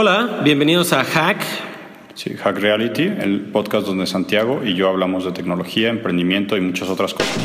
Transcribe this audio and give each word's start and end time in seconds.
Hola, 0.00 0.42
bienvenidos 0.44 0.92
a 0.92 1.02
Hack. 1.02 1.44
Sí, 2.14 2.36
Hack 2.36 2.60
Reality, 2.60 3.02
el 3.02 3.50
podcast 3.50 3.84
donde 3.84 4.06
Santiago 4.06 4.60
y 4.64 4.76
yo 4.76 4.88
hablamos 4.88 5.24
de 5.24 5.32
tecnología, 5.32 5.88
emprendimiento 5.88 6.56
y 6.56 6.60
muchas 6.60 6.88
otras 6.88 7.14
cosas. 7.14 7.36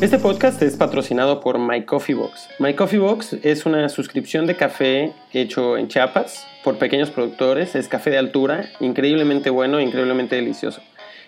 Este 0.00 0.18
podcast 0.18 0.60
es 0.62 0.76
patrocinado 0.76 1.38
por 1.38 1.60
My 1.60 1.84
Coffee 1.84 2.16
Box. 2.16 2.48
My 2.58 2.74
Coffee 2.74 2.98
Box 2.98 3.34
es 3.44 3.64
una 3.64 3.88
suscripción 3.88 4.48
de 4.48 4.56
café 4.56 5.12
hecho 5.32 5.78
en 5.78 5.86
Chiapas 5.86 6.44
por 6.64 6.78
pequeños 6.78 7.10
productores. 7.10 7.76
Es 7.76 7.86
café 7.86 8.10
de 8.10 8.18
altura, 8.18 8.68
increíblemente 8.80 9.50
bueno, 9.50 9.80
increíblemente 9.80 10.34
delicioso. 10.34 10.82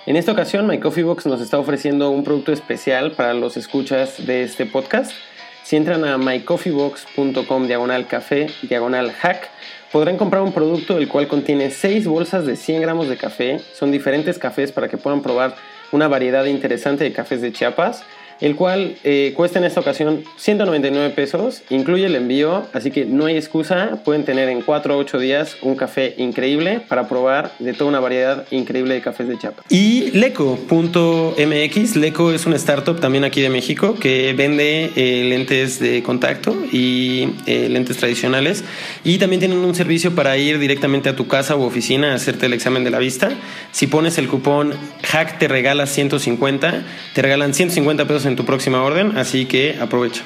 En 0.06 0.16
esta 0.16 0.32
ocasión, 0.32 0.66
My 0.66 0.80
Coffee 0.80 1.02
Box 1.02 1.24
nos 1.24 1.40
está 1.40 1.58
ofreciendo 1.58 2.10
un 2.10 2.24
producto 2.24 2.52
especial 2.52 3.12
para 3.12 3.32
los 3.32 3.56
escuchas 3.56 4.26
de 4.26 4.42
este 4.42 4.66
podcast. 4.66 5.12
Si 5.62 5.76
entran 5.76 6.04
a 6.04 6.18
mycoffeebox.com 6.18 7.66
diagonal 7.66 8.06
café 8.06 8.48
diagonal 8.60 9.12
hack, 9.12 9.48
podrán 9.90 10.18
comprar 10.18 10.42
un 10.42 10.52
producto 10.52 10.98
el 10.98 11.08
cual 11.08 11.26
contiene 11.26 11.70
6 11.70 12.06
bolsas 12.06 12.44
de 12.44 12.56
100 12.56 12.82
gramos 12.82 13.08
de 13.08 13.16
café. 13.16 13.60
Son 13.72 13.90
diferentes 13.90 14.38
cafés 14.38 14.72
para 14.72 14.88
que 14.88 14.98
puedan 14.98 15.22
probar 15.22 15.56
una 15.90 16.06
variedad 16.06 16.44
interesante 16.44 17.04
de 17.04 17.12
cafés 17.14 17.40
de 17.40 17.52
Chiapas 17.52 18.04
el 18.40 18.56
cual 18.56 18.96
eh, 19.04 19.32
cuesta 19.36 19.58
en 19.58 19.64
esta 19.64 19.80
ocasión 19.80 20.24
199 20.36 21.10
pesos, 21.14 21.62
incluye 21.70 22.06
el 22.06 22.14
envío, 22.14 22.66
así 22.72 22.90
que 22.90 23.04
no 23.04 23.26
hay 23.26 23.36
excusa, 23.36 24.02
pueden 24.04 24.24
tener 24.24 24.48
en 24.48 24.62
4 24.62 24.96
o 24.96 24.98
8 24.98 25.18
días 25.18 25.56
un 25.62 25.76
café 25.76 26.14
increíble 26.18 26.80
para 26.88 27.08
probar 27.08 27.52
de 27.58 27.72
toda 27.72 27.90
una 27.90 28.00
variedad 28.00 28.46
increíble 28.50 28.94
de 28.94 29.00
cafés 29.00 29.28
de 29.28 29.38
chapa. 29.38 29.62
Y 29.68 30.10
Leco.mx, 30.12 31.96
Leco 31.96 32.32
es 32.32 32.46
una 32.46 32.56
startup 32.56 33.00
también 33.00 33.24
aquí 33.24 33.40
de 33.40 33.50
México 33.50 33.94
que 33.94 34.32
vende 34.34 34.90
eh, 34.96 35.24
lentes 35.28 35.78
de 35.78 36.02
contacto 36.02 36.56
y 36.72 37.28
eh, 37.46 37.68
lentes 37.68 37.96
tradicionales 37.96 38.64
y 39.04 39.18
también 39.18 39.40
tienen 39.40 39.58
un 39.58 39.74
servicio 39.74 40.14
para 40.14 40.36
ir 40.36 40.58
directamente 40.58 41.08
a 41.08 41.16
tu 41.16 41.26
casa 41.26 41.56
u 41.56 41.62
oficina 41.62 42.12
a 42.12 42.14
hacerte 42.14 42.46
el 42.46 42.52
examen 42.52 42.84
de 42.84 42.90
la 42.90 42.98
vista. 42.98 43.30
Si 43.72 43.86
pones 43.86 44.18
el 44.18 44.28
cupón 44.28 44.74
HACK 45.12 45.38
te 45.38 45.48
regala 45.48 45.86
150, 45.86 46.84
te 47.14 47.22
regalan 47.22 47.54
150 47.54 48.06
pesos 48.06 48.23
en 48.24 48.36
tu 48.36 48.44
próxima 48.44 48.82
orden, 48.82 49.16
así 49.16 49.46
que 49.46 49.76
aprovecha. 49.80 50.22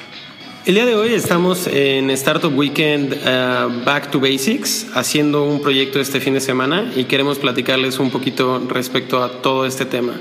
El 0.65 0.75
día 0.75 0.85
de 0.85 0.95
hoy 0.95 1.13
estamos 1.13 1.67
en 1.67 2.09
Startup 2.11 2.55
Weekend 2.55 3.13
uh, 3.13 3.85
Back 3.85 4.11
to 4.11 4.19
Basics 4.19 4.87
haciendo 4.93 5.43
un 5.45 5.61
proyecto 5.61 5.99
este 5.99 6.19
fin 6.19 6.33
de 6.33 6.41
semana 6.41 6.91
y 6.95 7.05
queremos 7.05 7.39
platicarles 7.39 7.97
un 7.97 8.11
poquito 8.11 8.61
respecto 8.67 9.23
a 9.23 9.41
todo 9.41 9.65
este 9.65 9.85
tema. 9.85 10.13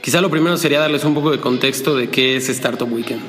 Quizá 0.00 0.20
lo 0.20 0.30
primero 0.30 0.56
sería 0.56 0.80
darles 0.80 1.04
un 1.04 1.12
poco 1.12 1.30
de 1.30 1.38
contexto 1.38 1.94
de 1.96 2.08
qué 2.08 2.36
es 2.36 2.48
Startup 2.48 2.90
Weekend. 2.90 3.20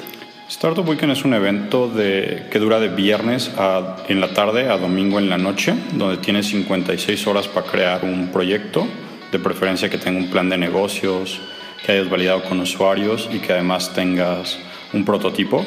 Startup 0.47 0.87
Weekend 0.87 1.13
es 1.13 1.25
un 1.25 1.33
evento 1.33 1.87
de, 1.89 2.45
que 2.51 2.59
dura 2.59 2.79
de 2.79 2.89
viernes 2.89 3.51
a, 3.57 3.97
en 4.07 4.21
la 4.21 4.33
tarde 4.33 4.69
a 4.69 4.77
domingo 4.77 5.17
en 5.17 5.29
la 5.29 5.37
noche, 5.37 5.73
donde 5.93 6.17
tienes 6.17 6.47
56 6.47 7.25
horas 7.27 7.47
para 7.47 7.65
crear 7.65 8.05
un 8.05 8.31
proyecto, 8.31 8.87
de 9.31 9.39
preferencia 9.39 9.89
que 9.89 9.97
tenga 9.97 10.19
un 10.19 10.29
plan 10.29 10.49
de 10.49 10.57
negocios, 10.57 11.39
que 11.85 11.91
hayas 11.91 12.09
validado 12.09 12.43
con 12.43 12.59
usuarios 12.59 13.29
y 13.31 13.39
que 13.39 13.53
además 13.53 13.93
tengas 13.93 14.59
un 14.93 15.05
prototipo. 15.05 15.65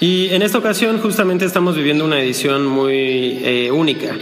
Y 0.00 0.28
en 0.30 0.42
esta 0.42 0.58
ocasión 0.58 1.00
justamente 1.00 1.44
estamos 1.44 1.74
viviendo 1.74 2.04
una 2.04 2.20
edición 2.20 2.66
muy 2.66 3.40
eh, 3.42 3.70
única. 3.72 4.16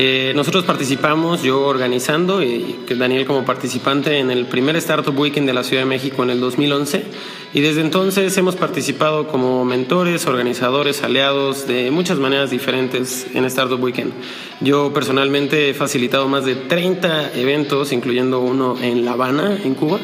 Eh, 0.00 0.32
nosotros 0.36 0.62
participamos, 0.62 1.42
yo 1.42 1.60
organizando 1.62 2.40
y 2.40 2.78
Daniel 2.88 3.26
como 3.26 3.44
participante 3.44 4.20
en 4.20 4.30
el 4.30 4.46
primer 4.46 4.76
Startup 4.76 5.18
Weekend 5.18 5.48
de 5.48 5.52
la 5.52 5.64
Ciudad 5.64 5.82
de 5.82 5.88
México 5.88 6.22
en 6.22 6.30
el 6.30 6.38
2011 6.38 7.02
y 7.52 7.60
desde 7.62 7.80
entonces 7.80 8.36
hemos 8.38 8.54
participado 8.54 9.26
como 9.26 9.64
mentores, 9.64 10.28
organizadores, 10.28 11.02
aliados 11.02 11.66
de 11.66 11.90
muchas 11.90 12.20
maneras 12.20 12.50
diferentes 12.50 13.26
en 13.34 13.44
Startup 13.46 13.82
Weekend. 13.82 14.12
Yo 14.60 14.92
personalmente 14.92 15.70
he 15.70 15.74
facilitado 15.74 16.28
más 16.28 16.44
de 16.44 16.54
30 16.54 17.32
eventos, 17.34 17.90
incluyendo 17.90 18.38
uno 18.38 18.76
en 18.80 19.04
La 19.04 19.14
Habana, 19.14 19.58
en 19.64 19.74
Cuba. 19.74 19.98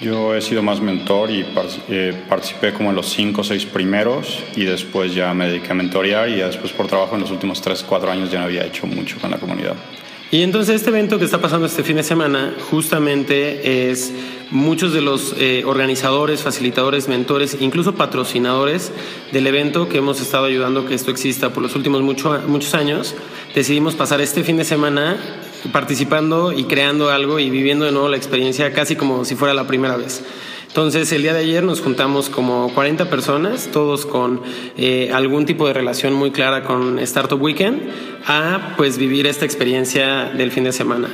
Yo 0.00 0.34
he 0.34 0.40
sido 0.40 0.62
más 0.62 0.80
mentor 0.80 1.30
y 1.30 1.44
eh, 1.88 2.14
participé 2.26 2.72
como 2.72 2.88
en 2.88 2.96
los 2.96 3.10
5 3.10 3.42
o 3.42 3.44
6 3.44 3.66
primeros 3.66 4.42
y 4.56 4.64
después 4.64 5.14
ya 5.14 5.34
me 5.34 5.46
dediqué 5.48 5.72
a 5.72 5.74
mentorear 5.74 6.30
y 6.30 6.36
después 6.36 6.72
por 6.72 6.86
trabajo 6.86 7.16
en 7.16 7.20
los 7.20 7.30
últimos 7.30 7.60
3 7.60 7.84
4 7.86 8.10
años 8.10 8.30
ya 8.30 8.38
no 8.38 8.46
había 8.46 8.64
hecho 8.64 8.86
mucho 8.86 9.18
con 9.20 9.30
la 9.30 9.36
comunidad. 9.36 9.74
Y 10.30 10.42
entonces 10.42 10.76
este 10.76 10.90
evento 10.90 11.18
que 11.18 11.24
está 11.26 11.40
pasando 11.40 11.66
este 11.66 11.82
fin 11.82 11.96
de 11.96 12.02
semana 12.02 12.54
justamente 12.70 13.90
es 13.90 14.14
muchos 14.50 14.94
de 14.94 15.02
los 15.02 15.34
eh, 15.38 15.64
organizadores, 15.66 16.42
facilitadores, 16.42 17.08
mentores, 17.08 17.58
incluso 17.60 17.94
patrocinadores 17.94 18.92
del 19.32 19.46
evento 19.48 19.88
que 19.88 19.98
hemos 19.98 20.20
estado 20.20 20.46
ayudando 20.46 20.86
que 20.86 20.94
esto 20.94 21.10
exista 21.10 21.52
por 21.52 21.62
los 21.62 21.74
últimos 21.74 22.00
mucho, 22.00 22.40
muchos 22.46 22.74
años, 22.74 23.16
decidimos 23.54 23.96
pasar 23.96 24.20
este 24.20 24.44
fin 24.44 24.56
de 24.56 24.64
semana 24.64 25.18
participando 25.72 26.52
y 26.52 26.64
creando 26.64 27.10
algo 27.10 27.38
y 27.38 27.50
viviendo 27.50 27.84
de 27.84 27.92
nuevo 27.92 28.08
la 28.08 28.16
experiencia 28.16 28.72
casi 28.72 28.96
como 28.96 29.24
si 29.24 29.34
fuera 29.34 29.54
la 29.54 29.66
primera 29.66 29.96
vez. 29.96 30.22
Entonces, 30.70 31.10
el 31.10 31.22
día 31.22 31.32
de 31.32 31.40
ayer 31.40 31.64
nos 31.64 31.80
juntamos 31.80 32.28
como 32.28 32.72
40 32.72 33.10
personas, 33.10 33.70
todos 33.72 34.06
con 34.06 34.40
eh, 34.76 35.10
algún 35.12 35.44
tipo 35.44 35.66
de 35.66 35.72
relación 35.72 36.12
muy 36.12 36.30
clara 36.30 36.62
con 36.62 37.00
Startup 37.00 37.42
Weekend, 37.42 37.90
a 38.24 38.74
pues 38.76 38.96
vivir 38.96 39.26
esta 39.26 39.44
experiencia 39.44 40.26
del 40.26 40.52
fin 40.52 40.62
de 40.62 40.70
semana. 40.70 41.08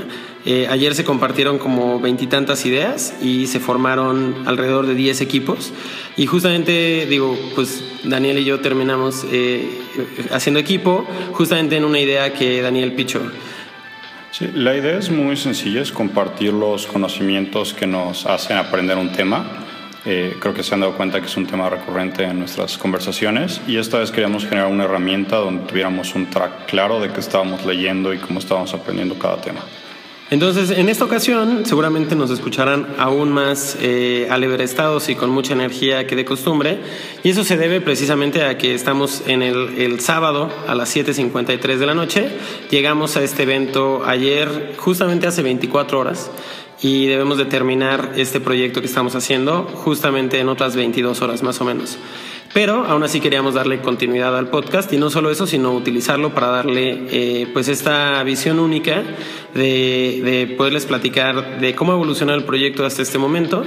Eh, 0.44 0.66
ayer 0.68 0.94
se 0.94 1.04
compartieron 1.04 1.56
como 1.56 1.98
veintitantas 2.00 2.66
ideas 2.66 3.14
y 3.22 3.46
se 3.46 3.58
formaron 3.58 4.42
alrededor 4.44 4.86
de 4.86 4.94
10 4.94 5.22
equipos. 5.22 5.72
Y 6.18 6.26
justamente, 6.26 7.06
digo, 7.08 7.34
pues 7.54 7.82
Daniel 8.04 8.38
y 8.38 8.44
yo 8.44 8.60
terminamos 8.60 9.24
eh, 9.32 9.80
haciendo 10.32 10.60
equipo 10.60 11.06
justamente 11.32 11.76
en 11.76 11.86
una 11.86 11.98
idea 11.98 12.34
que 12.34 12.60
Daniel 12.60 12.92
pichó. 12.92 13.22
Sí, 14.38 14.50
la 14.52 14.76
idea 14.76 14.98
es 14.98 15.10
muy 15.10 15.34
sencilla, 15.34 15.80
es 15.80 15.90
compartir 15.90 16.52
los 16.52 16.86
conocimientos 16.86 17.72
que 17.72 17.86
nos 17.86 18.26
hacen 18.26 18.58
aprender 18.58 18.98
un 18.98 19.10
tema. 19.10 19.46
Eh, 20.04 20.36
creo 20.38 20.52
que 20.52 20.62
se 20.62 20.74
han 20.74 20.80
dado 20.80 20.92
cuenta 20.92 21.20
que 21.20 21.26
es 21.26 21.38
un 21.38 21.46
tema 21.46 21.70
recurrente 21.70 22.22
en 22.24 22.40
nuestras 22.40 22.76
conversaciones 22.76 23.62
y 23.66 23.78
esta 23.78 23.98
vez 23.98 24.10
queríamos 24.10 24.44
generar 24.44 24.70
una 24.70 24.84
herramienta 24.84 25.36
donde 25.36 25.66
tuviéramos 25.66 26.14
un 26.14 26.26
track 26.26 26.66
claro 26.66 27.00
de 27.00 27.08
qué 27.08 27.20
estábamos 27.20 27.64
leyendo 27.64 28.12
y 28.12 28.18
cómo 28.18 28.38
estábamos 28.38 28.74
aprendiendo 28.74 29.18
cada 29.18 29.40
tema. 29.40 29.60
Entonces, 30.28 30.70
en 30.70 30.88
esta 30.88 31.04
ocasión, 31.04 31.64
seguramente 31.66 32.16
nos 32.16 32.30
escucharán 32.30 32.88
aún 32.98 33.30
más 33.30 33.76
eh, 33.80 34.26
aleverestados 34.28 35.08
y 35.08 35.14
con 35.14 35.30
mucha 35.30 35.52
energía 35.52 36.08
que 36.08 36.16
de 36.16 36.24
costumbre. 36.24 36.80
Y 37.22 37.30
eso 37.30 37.44
se 37.44 37.56
debe 37.56 37.80
precisamente 37.80 38.42
a 38.44 38.58
que 38.58 38.74
estamos 38.74 39.22
en 39.28 39.42
el, 39.42 39.78
el 39.78 40.00
sábado 40.00 40.50
a 40.66 40.74
las 40.74 40.96
7.53 40.96 41.76
de 41.76 41.86
la 41.86 41.94
noche. 41.94 42.28
Llegamos 42.70 43.16
a 43.16 43.22
este 43.22 43.44
evento 43.44 44.02
ayer, 44.04 44.74
justamente 44.78 45.28
hace 45.28 45.42
24 45.42 46.00
horas, 46.00 46.28
y 46.82 47.06
debemos 47.06 47.38
de 47.38 47.44
terminar 47.44 48.14
este 48.16 48.40
proyecto 48.40 48.80
que 48.80 48.88
estamos 48.88 49.14
haciendo 49.14 49.62
justamente 49.62 50.40
en 50.40 50.48
otras 50.48 50.74
22 50.74 51.22
horas 51.22 51.44
más 51.44 51.60
o 51.60 51.64
menos. 51.64 51.98
Pero 52.52 52.84
aún 52.86 53.02
así 53.02 53.20
queríamos 53.20 53.54
darle 53.54 53.80
continuidad 53.80 54.36
al 54.36 54.48
podcast 54.48 54.92
y 54.92 54.96
no 54.96 55.10
solo 55.10 55.30
eso, 55.30 55.46
sino 55.46 55.72
utilizarlo 55.72 56.34
para 56.34 56.48
darle 56.48 57.06
eh, 57.10 57.46
pues 57.52 57.68
esta 57.68 58.22
visión 58.22 58.58
única 58.58 59.02
de, 59.54 60.20
de, 60.24 60.54
poderles 60.56 60.86
platicar 60.86 61.60
de 61.60 61.74
cómo 61.74 61.92
ha 61.92 61.94
evolucionado 61.94 62.38
el 62.38 62.44
proyecto 62.44 62.84
hasta 62.84 63.02
este 63.02 63.18
momento. 63.18 63.64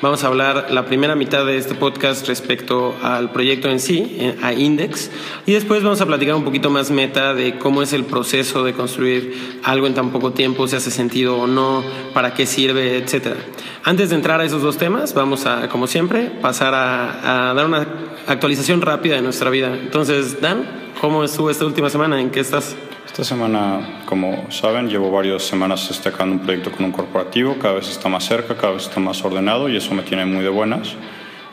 Vamos 0.00 0.22
a 0.22 0.28
hablar 0.28 0.68
la 0.70 0.86
primera 0.86 1.16
mitad 1.16 1.44
de 1.44 1.56
este 1.56 1.74
podcast 1.74 2.24
respecto 2.28 2.94
al 3.02 3.32
proyecto 3.32 3.68
en 3.68 3.80
sí, 3.80 4.16
eh, 4.20 4.36
a 4.40 4.52
Index, 4.52 5.10
y 5.44 5.54
después 5.54 5.82
vamos 5.82 6.00
a 6.00 6.06
platicar 6.06 6.36
un 6.36 6.44
poquito 6.44 6.70
más 6.70 6.92
meta 6.92 7.34
de 7.34 7.58
cómo 7.58 7.82
es 7.82 7.92
el 7.92 8.04
proceso 8.04 8.62
de 8.62 8.74
construir 8.74 9.58
algo 9.64 9.88
en 9.88 9.94
tan 9.94 10.10
poco 10.10 10.30
tiempo, 10.30 10.68
si 10.68 10.76
hace 10.76 10.92
sentido 10.92 11.36
o 11.36 11.48
no, 11.48 11.82
para 12.14 12.32
qué 12.32 12.46
sirve, 12.46 12.96
etcétera. 12.96 13.38
Antes 13.82 14.10
de 14.10 14.14
entrar 14.14 14.40
a 14.40 14.44
esos 14.44 14.62
dos 14.62 14.78
temas, 14.78 15.14
vamos 15.14 15.46
a, 15.46 15.68
como 15.68 15.88
siempre, 15.88 16.30
pasar 16.40 16.74
a, 16.74 17.50
a 17.50 17.54
dar 17.54 17.66
una 17.66 17.88
actualización 18.28 18.80
rápida 18.82 19.16
de 19.16 19.22
nuestra 19.22 19.50
vida. 19.50 19.74
Entonces, 19.74 20.40
Dan, 20.40 20.92
¿cómo 21.00 21.24
estuvo 21.24 21.50
esta 21.50 21.66
última 21.66 21.90
semana? 21.90 22.20
¿En 22.20 22.30
qué 22.30 22.38
estás? 22.38 22.76
Esta 23.08 23.24
semana, 23.24 24.02
como 24.04 24.48
saben, 24.50 24.88
llevo 24.88 25.10
varias 25.10 25.42
semanas 25.42 25.88
destacando 25.88 26.36
un 26.36 26.40
proyecto 26.40 26.70
con 26.70 26.84
un 26.84 26.92
corporativo, 26.92 27.58
cada 27.58 27.74
vez 27.74 27.88
está 27.88 28.08
más 28.08 28.24
cerca, 28.24 28.54
cada 28.54 28.74
vez 28.74 28.84
está 28.84 29.00
más 29.00 29.24
ordenado 29.24 29.68
y 29.68 29.76
eso 29.76 29.92
me 29.92 30.02
tiene 30.02 30.24
muy 30.24 30.44
de 30.44 30.50
buenas. 30.50 30.94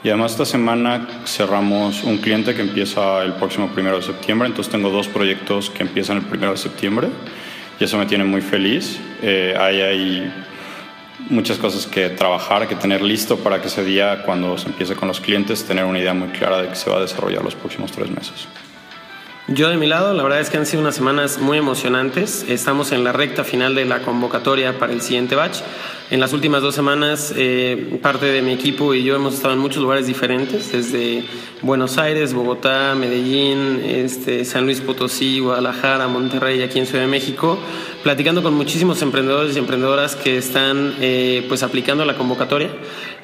Y 0.04 0.10
además 0.10 0.34
esta 0.34 0.46
semana 0.46 1.08
cerramos 1.26 2.04
un 2.04 2.20
cliente 2.20 2.54
que 2.54 2.62
empieza 2.62 3.24
el 3.24 3.34
próximo 3.34 3.70
primero 3.70 3.98
de 3.98 4.04
septiembre, 4.04 4.48
entonces 4.48 4.72
tengo 4.72 4.92
dos 4.92 5.08
proyectos 5.08 5.72
que 5.72 5.82
empiezan 5.82 6.18
el 6.18 6.24
primero 6.24 6.52
de 6.52 6.58
septiembre 6.58 7.08
y 7.80 7.84
eso 7.84 7.98
me 7.98 8.06
tiene 8.06 8.26
muy 8.26 8.42
feliz. 8.42 9.00
Eh, 9.24 9.56
hay, 9.60 9.82
hay 9.82 10.34
muchas 11.30 11.58
cosas 11.58 11.88
que 11.88 12.10
trabajar, 12.10 12.68
que 12.68 12.76
tener 12.76 13.02
listo 13.02 13.38
para 13.38 13.62
que 13.62 13.70
ese 13.70 13.84
día, 13.84 14.22
cuando 14.24 14.58
se 14.60 14.68
empiece 14.68 14.94
con 14.96 15.08
los 15.08 15.20
clientes, 15.20 15.66
tener 15.66 15.86
una 15.86 15.98
idea 15.98 16.14
muy 16.14 16.28
clara 16.28 16.62
de 16.62 16.70
que 16.70 16.76
se 16.76 16.90
va 16.92 16.98
a 16.98 17.02
desarrollar 17.02 17.44
los 17.44 17.56
próximos 17.56 17.92
tres 17.92 18.12
meses. 18.12 18.48
Yo 19.48 19.70
de 19.70 19.78
mi 19.78 19.86
lado, 19.86 20.12
la 20.16 20.24
verdad 20.24 20.40
es 20.40 20.50
que 20.50 20.58
han 20.58 20.66
sido 20.66 20.82
unas 20.82 20.96
semanas 20.96 21.38
muy 21.38 21.60
emocionantes. 21.60 22.44
Estamos 22.50 22.92
en 22.92 23.04
la 23.04 23.12
recta 23.12 23.44
final 23.44 23.76
de 23.76 23.86
la 23.86 24.00
convocatoria 24.02 24.80
para 24.80 24.92
el 24.92 25.02
siguiente 25.02 25.36
batch. 25.36 25.60
En 26.10 26.20
las 26.20 26.34
últimas 26.34 26.64
dos 26.64 26.74
semanas, 26.74 27.32
eh, 27.38 28.00
parte 28.02 28.26
de 28.26 28.42
mi 28.42 28.54
equipo 28.54 28.96
y 28.96 29.04
yo 29.04 29.16
hemos 29.16 29.36
estado 29.36 29.54
en 29.54 29.60
muchos 29.60 29.84
lugares 29.84 30.08
diferentes, 30.08 30.72
desde 30.72 31.26
Buenos 31.62 32.00
Aires, 32.00 32.34
Bogotá, 32.34 32.96
Medellín, 32.96 33.84
este, 33.86 34.46
San 34.46 34.66
Luis 34.66 34.82
Potosí, 34.82 35.40
Guadalajara, 35.40 36.08
Monterrey, 36.08 36.64
aquí 36.64 36.80
en 36.80 36.88
Ciudad 36.88 37.04
de 37.04 37.10
México, 37.10 37.60
platicando 38.02 38.42
con 38.42 38.56
muchísimos 38.56 39.02
emprendedores 39.04 39.56
y 39.56 39.60
emprendedoras 39.60 40.16
que 40.16 40.38
están 40.38 40.96
eh, 41.02 41.46
pues 41.48 41.62
aplicando 41.62 42.04
la 42.04 42.16
convocatoria. 42.16 42.70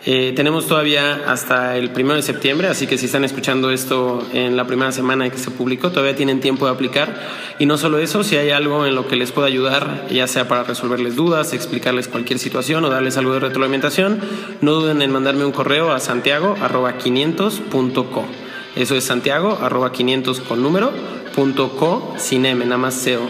Eh, 0.04 0.34
tenemos 0.36 0.66
todavía 0.66 1.22
hasta 1.28 1.78
el 1.78 1.92
primero 1.92 2.16
de 2.16 2.24
septiembre, 2.24 2.68
así 2.68 2.88
que 2.88 2.98
si 2.98 3.06
están 3.06 3.24
escuchando 3.24 3.70
esto 3.70 4.28
en 4.34 4.58
la 4.58 4.66
primera 4.66 4.92
semana 4.92 5.30
que 5.30 5.38
se 5.38 5.52
publicó, 5.52 5.92
todavía 5.92 6.16
tienen 6.16 6.40
tiempo 6.40 6.66
de 6.66 6.72
aplicar. 6.72 7.22
Y 7.60 7.68
no 7.68 7.78
solo 7.78 8.00
eso, 8.00 8.24
si 8.24 8.36
hay 8.36 8.50
algo 8.50 8.88
en 8.88 8.96
lo 8.96 9.08
que 9.08 9.16
les 9.16 9.32
pueda 9.32 9.48
ayudar, 9.48 10.08
ya 10.10 10.26
sea 10.26 10.48
para 10.48 10.64
resolverles 10.64 11.16
dudas, 11.16 11.54
explicarles 11.54 12.08
cualquier 12.08 12.40
situación 12.40 12.84
o 12.84 12.90
darles 12.90 13.18
algo 13.18 13.34
de 13.34 13.42
retroalimentación, 13.42 14.20
no 14.62 14.72
duden 14.72 15.04
en 15.04 15.12
mandarme 15.12 15.46
un 15.46 15.52
correo 15.52 15.92
a 15.92 16.00
santiago.500.co. 16.00 18.26
Eso 18.76 18.96
es 18.96 19.04
santiago 19.04 19.60
500 19.92 20.40
con 20.42 20.64
número 20.64 20.92
punto 21.36 21.76
co 21.78 22.16
sin 22.18 22.46
m, 22.46 22.66
nada 22.66 22.78
más 22.78 22.96
SEO. 22.96 23.30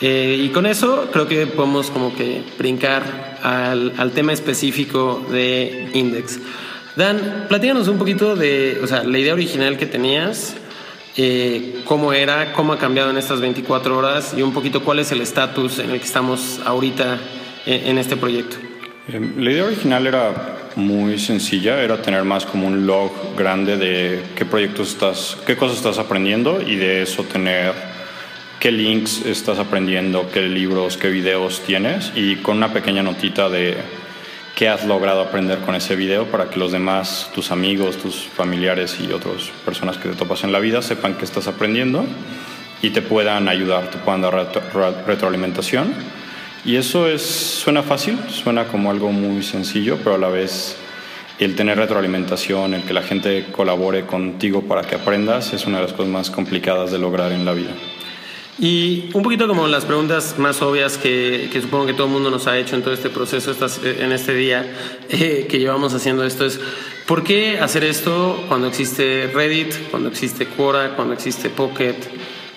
Eh, 0.00 0.40
y 0.42 0.48
con 0.48 0.66
eso 0.66 1.08
creo 1.12 1.28
que 1.28 1.46
podemos 1.46 1.90
como 1.90 2.14
que 2.14 2.42
brincar 2.58 3.31
al, 3.42 3.92
al, 3.96 4.12
tema 4.12 4.32
específico 4.32 5.26
de 5.30 5.88
Index. 5.94 6.38
Dan, 6.96 7.46
platícanos 7.48 7.88
un 7.88 7.98
poquito 7.98 8.36
de, 8.36 8.78
o 8.82 8.86
sea, 8.86 9.02
la 9.02 9.18
idea 9.18 9.32
original 9.32 9.78
que 9.78 9.86
tenías, 9.86 10.56
eh, 11.16 11.82
cómo 11.84 12.12
era, 12.12 12.52
cómo 12.52 12.72
ha 12.72 12.78
cambiado 12.78 13.10
en 13.10 13.16
estas 13.16 13.40
24 13.40 13.96
horas 13.96 14.34
y 14.36 14.42
un 14.42 14.52
poquito 14.52 14.82
cuál 14.82 14.98
es 14.98 15.12
el 15.12 15.20
estatus 15.20 15.78
en 15.78 15.90
el 15.90 15.98
que 15.98 16.06
estamos 16.06 16.60
ahorita 16.64 17.18
en, 17.66 17.88
en 17.88 17.98
este 17.98 18.16
proyecto. 18.16 18.56
Em, 19.08 19.42
la 19.42 19.50
idea 19.50 19.64
original 19.64 20.06
era 20.06 20.58
muy 20.76 21.18
sencilla, 21.18 21.82
era 21.82 22.00
tener 22.00 22.24
más 22.24 22.46
como 22.46 22.66
un 22.66 22.86
log 22.86 23.10
grande 23.36 23.76
de 23.76 24.22
qué 24.36 24.44
proyectos 24.44 24.88
estás, 24.88 25.36
qué 25.46 25.56
cosas 25.56 25.78
estás 25.78 25.98
aprendiendo 25.98 26.62
y 26.62 26.76
de 26.76 27.02
eso 27.02 27.24
tener 27.24 27.91
qué 28.62 28.70
links 28.70 29.26
estás 29.26 29.58
aprendiendo, 29.58 30.30
qué 30.32 30.42
libros, 30.42 30.96
qué 30.96 31.08
videos 31.08 31.62
tienes 31.66 32.12
y 32.14 32.36
con 32.36 32.58
una 32.58 32.72
pequeña 32.72 33.02
notita 33.02 33.48
de 33.48 33.76
qué 34.54 34.68
has 34.68 34.84
logrado 34.84 35.20
aprender 35.20 35.58
con 35.66 35.74
ese 35.74 35.96
video 35.96 36.26
para 36.26 36.48
que 36.48 36.60
los 36.60 36.70
demás, 36.70 37.28
tus 37.34 37.50
amigos, 37.50 37.96
tus 37.96 38.14
familiares 38.14 38.98
y 39.00 39.12
otras 39.12 39.50
personas 39.64 39.96
que 39.98 40.10
te 40.10 40.14
topas 40.14 40.44
en 40.44 40.52
la 40.52 40.60
vida 40.60 40.80
sepan 40.80 41.14
que 41.14 41.24
estás 41.24 41.48
aprendiendo 41.48 42.04
y 42.82 42.90
te 42.90 43.02
puedan 43.02 43.48
ayudar, 43.48 43.90
te 43.90 43.98
puedan 43.98 44.22
dar 44.22 44.52
retroalimentación. 45.08 45.92
Y 46.64 46.76
eso 46.76 47.08
es, 47.08 47.22
suena 47.22 47.82
fácil, 47.82 48.16
suena 48.28 48.68
como 48.68 48.92
algo 48.92 49.10
muy 49.10 49.42
sencillo, 49.42 49.98
pero 50.04 50.14
a 50.14 50.18
la 50.18 50.28
vez 50.28 50.76
el 51.40 51.56
tener 51.56 51.78
retroalimentación, 51.78 52.74
el 52.74 52.84
que 52.84 52.94
la 52.94 53.02
gente 53.02 53.46
colabore 53.50 54.06
contigo 54.06 54.62
para 54.62 54.82
que 54.82 54.94
aprendas, 54.94 55.52
es 55.52 55.66
una 55.66 55.78
de 55.78 55.82
las 55.82 55.92
cosas 55.94 56.12
más 56.12 56.30
complicadas 56.30 56.92
de 56.92 57.00
lograr 57.00 57.32
en 57.32 57.44
la 57.44 57.54
vida. 57.54 57.72
Y 58.58 59.08
un 59.14 59.22
poquito 59.22 59.48
como 59.48 59.66
las 59.66 59.86
preguntas 59.86 60.38
más 60.38 60.60
obvias 60.60 60.98
que, 60.98 61.48
supongo 61.60 61.86
que 61.86 61.94
todo 61.94 62.06
el 62.06 62.12
mundo 62.12 62.30
nos 62.30 62.46
ha 62.46 62.58
hecho 62.58 62.76
en 62.76 62.82
todo 62.82 62.92
este 62.92 63.08
proceso, 63.08 63.54
en 63.84 64.12
este 64.12 64.34
día 64.34 64.66
eh, 65.08 65.46
que 65.48 65.58
llevamos 65.58 65.94
haciendo 65.94 66.24
esto, 66.24 66.44
es 66.44 66.60
¿por 67.06 67.24
qué 67.24 67.58
hacer 67.58 67.82
esto 67.84 68.44
cuando 68.48 68.66
existe 68.66 69.30
Reddit, 69.32 69.90
cuando 69.90 70.10
existe 70.10 70.46
Quora, 70.46 70.94
cuando 70.94 71.14
existe 71.14 71.48
Pocket, 71.48 71.96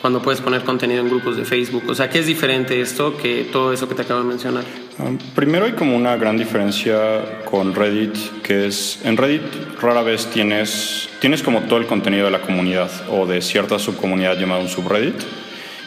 cuando 0.01 0.21
puedes 0.21 0.41
poner 0.41 0.63
contenido 0.63 0.99
en 1.01 1.07
grupos 1.07 1.37
de 1.37 1.45
Facebook? 1.45 1.83
O 1.87 1.95
sea, 1.95 2.09
¿qué 2.09 2.19
es 2.19 2.27
diferente 2.27 2.81
esto 2.81 3.15
que 3.15 3.47
todo 3.51 3.71
eso 3.71 3.87
que 3.87 3.95
te 3.95 4.01
acabo 4.01 4.19
de 4.19 4.27
mencionar? 4.27 4.65
Um, 4.99 5.17
primero 5.33 5.65
hay 5.65 5.73
como 5.73 5.95
una 5.95 6.17
gran 6.17 6.37
diferencia 6.37 7.41
con 7.45 7.73
Reddit, 7.73 8.15
que 8.43 8.67
es, 8.67 8.99
en 9.05 9.15
Reddit 9.15 9.41
rara 9.81 10.03
vez 10.03 10.27
tienes, 10.27 11.07
tienes 11.21 11.41
como 11.41 11.61
todo 11.61 11.79
el 11.79 11.87
contenido 11.87 12.25
de 12.25 12.31
la 12.31 12.41
comunidad 12.41 12.91
o 13.09 13.25
de 13.25 13.41
cierta 13.41 13.79
subcomunidad 13.79 14.37
llamada 14.37 14.61
un 14.61 14.67
subreddit 14.67 15.15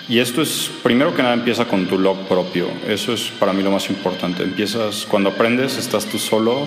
y 0.09 0.21
esto 0.21 0.41
es, 0.41 0.71
primero 0.83 1.15
que 1.15 1.23
nada, 1.23 1.35
empieza 1.35 1.67
con 1.67 1.87
tu 1.87 1.99
log 1.99 2.27
propio. 2.27 2.69
Eso 2.89 3.13
es 3.13 3.31
para 3.39 3.53
mí 3.53 3.63
lo 3.63 3.71
más 3.71 3.91
importante. 3.91 4.43
Empiezas, 4.43 5.07
cuando 5.07 5.29
aprendes, 5.29 5.77
estás 5.77 6.07
tú 6.07 6.19
solo 6.19 6.67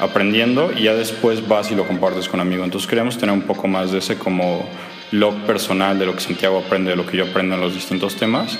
aprendiendo 0.00 0.72
y 0.76 0.84
ya 0.84 0.94
después 0.94 1.46
vas 1.46 1.70
y 1.70 1.76
lo 1.76 1.86
compartes 1.86 2.28
con 2.28 2.40
amigos. 2.40 2.64
Entonces 2.64 2.88
queríamos 2.88 3.18
tener 3.18 3.32
un 3.32 3.42
poco 3.42 3.68
más 3.68 3.92
de 3.92 3.98
ese 3.98 4.18
como 4.18 4.68
log 5.12 5.34
personal 5.46 5.96
de 5.98 6.06
lo 6.06 6.14
que 6.14 6.20
Santiago 6.20 6.58
aprende, 6.58 6.90
de 6.90 6.96
lo 6.96 7.06
que 7.06 7.16
yo 7.16 7.24
aprendo 7.24 7.54
en 7.54 7.60
los 7.60 7.72
distintos 7.72 8.16
temas 8.16 8.58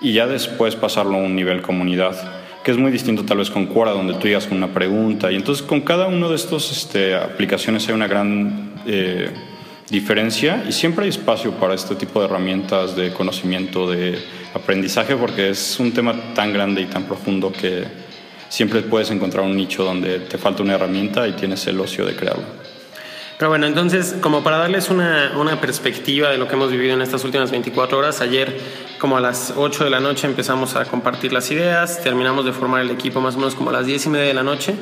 y 0.00 0.14
ya 0.14 0.26
después 0.26 0.74
pasarlo 0.74 1.16
a 1.16 1.18
un 1.18 1.36
nivel 1.36 1.60
comunidad 1.60 2.16
que 2.64 2.70
es 2.70 2.78
muy 2.78 2.90
distinto 2.90 3.24
tal 3.24 3.38
vez 3.38 3.50
con 3.50 3.66
Quora, 3.66 3.92
donde 3.92 4.14
tú 4.14 4.26
llegas 4.26 4.46
con 4.46 4.56
una 4.56 4.68
pregunta. 4.68 5.30
Y 5.32 5.36
entonces 5.36 5.64
con 5.64 5.82
cada 5.82 6.06
uno 6.06 6.30
de 6.30 6.36
estos 6.36 6.72
este, 6.72 7.14
aplicaciones 7.14 7.86
hay 7.88 7.94
una 7.94 8.08
gran... 8.08 8.72
Eh, 8.86 9.30
diferencia 9.90 10.64
y 10.68 10.72
siempre 10.72 11.04
hay 11.04 11.10
espacio 11.10 11.52
para 11.52 11.74
este 11.74 11.96
tipo 11.96 12.20
de 12.20 12.26
herramientas 12.26 12.94
de 12.94 13.12
conocimiento, 13.12 13.90
de 13.90 14.18
aprendizaje, 14.54 15.16
porque 15.16 15.50
es 15.50 15.78
un 15.80 15.92
tema 15.92 16.14
tan 16.34 16.52
grande 16.52 16.82
y 16.82 16.86
tan 16.86 17.04
profundo 17.04 17.52
que 17.52 17.84
siempre 18.48 18.82
puedes 18.82 19.10
encontrar 19.10 19.44
un 19.44 19.56
nicho 19.56 19.84
donde 19.84 20.20
te 20.20 20.38
falta 20.38 20.62
una 20.62 20.74
herramienta 20.74 21.26
y 21.26 21.32
tienes 21.32 21.66
el 21.66 21.80
ocio 21.80 22.06
de 22.06 22.14
crearlo. 22.14 22.44
Pero 23.36 23.48
bueno, 23.48 23.66
entonces, 23.66 24.16
como 24.20 24.42
para 24.42 24.58
darles 24.58 24.90
una, 24.90 25.32
una, 25.38 25.60
perspectiva 25.62 26.28
de 26.28 26.36
lo 26.36 26.46
que 26.46 26.56
hemos 26.56 26.70
vivido 26.70 26.92
en 26.92 27.00
estas 27.00 27.24
últimas 27.24 27.50
24 27.50 27.96
horas, 27.96 28.20
ayer 28.20 28.60
como 28.98 29.16
a 29.16 29.20
las 29.20 29.54
8 29.56 29.84
de 29.84 29.90
la 29.90 29.98
noche 29.98 30.26
empezamos 30.26 30.76
a 30.76 30.84
compartir 30.84 31.32
las 31.32 31.50
ideas, 31.50 32.02
terminamos 32.02 32.44
de 32.44 32.52
formar 32.52 32.82
el 32.82 32.90
equipo 32.90 33.22
más 33.22 33.36
o 33.36 33.38
menos 33.38 33.54
como 33.54 33.70
a 33.70 33.72
las 33.72 33.86
10 33.86 34.06
y 34.06 34.08
media 34.10 34.26
de 34.26 34.34
la 34.34 34.42
noche 34.42 34.74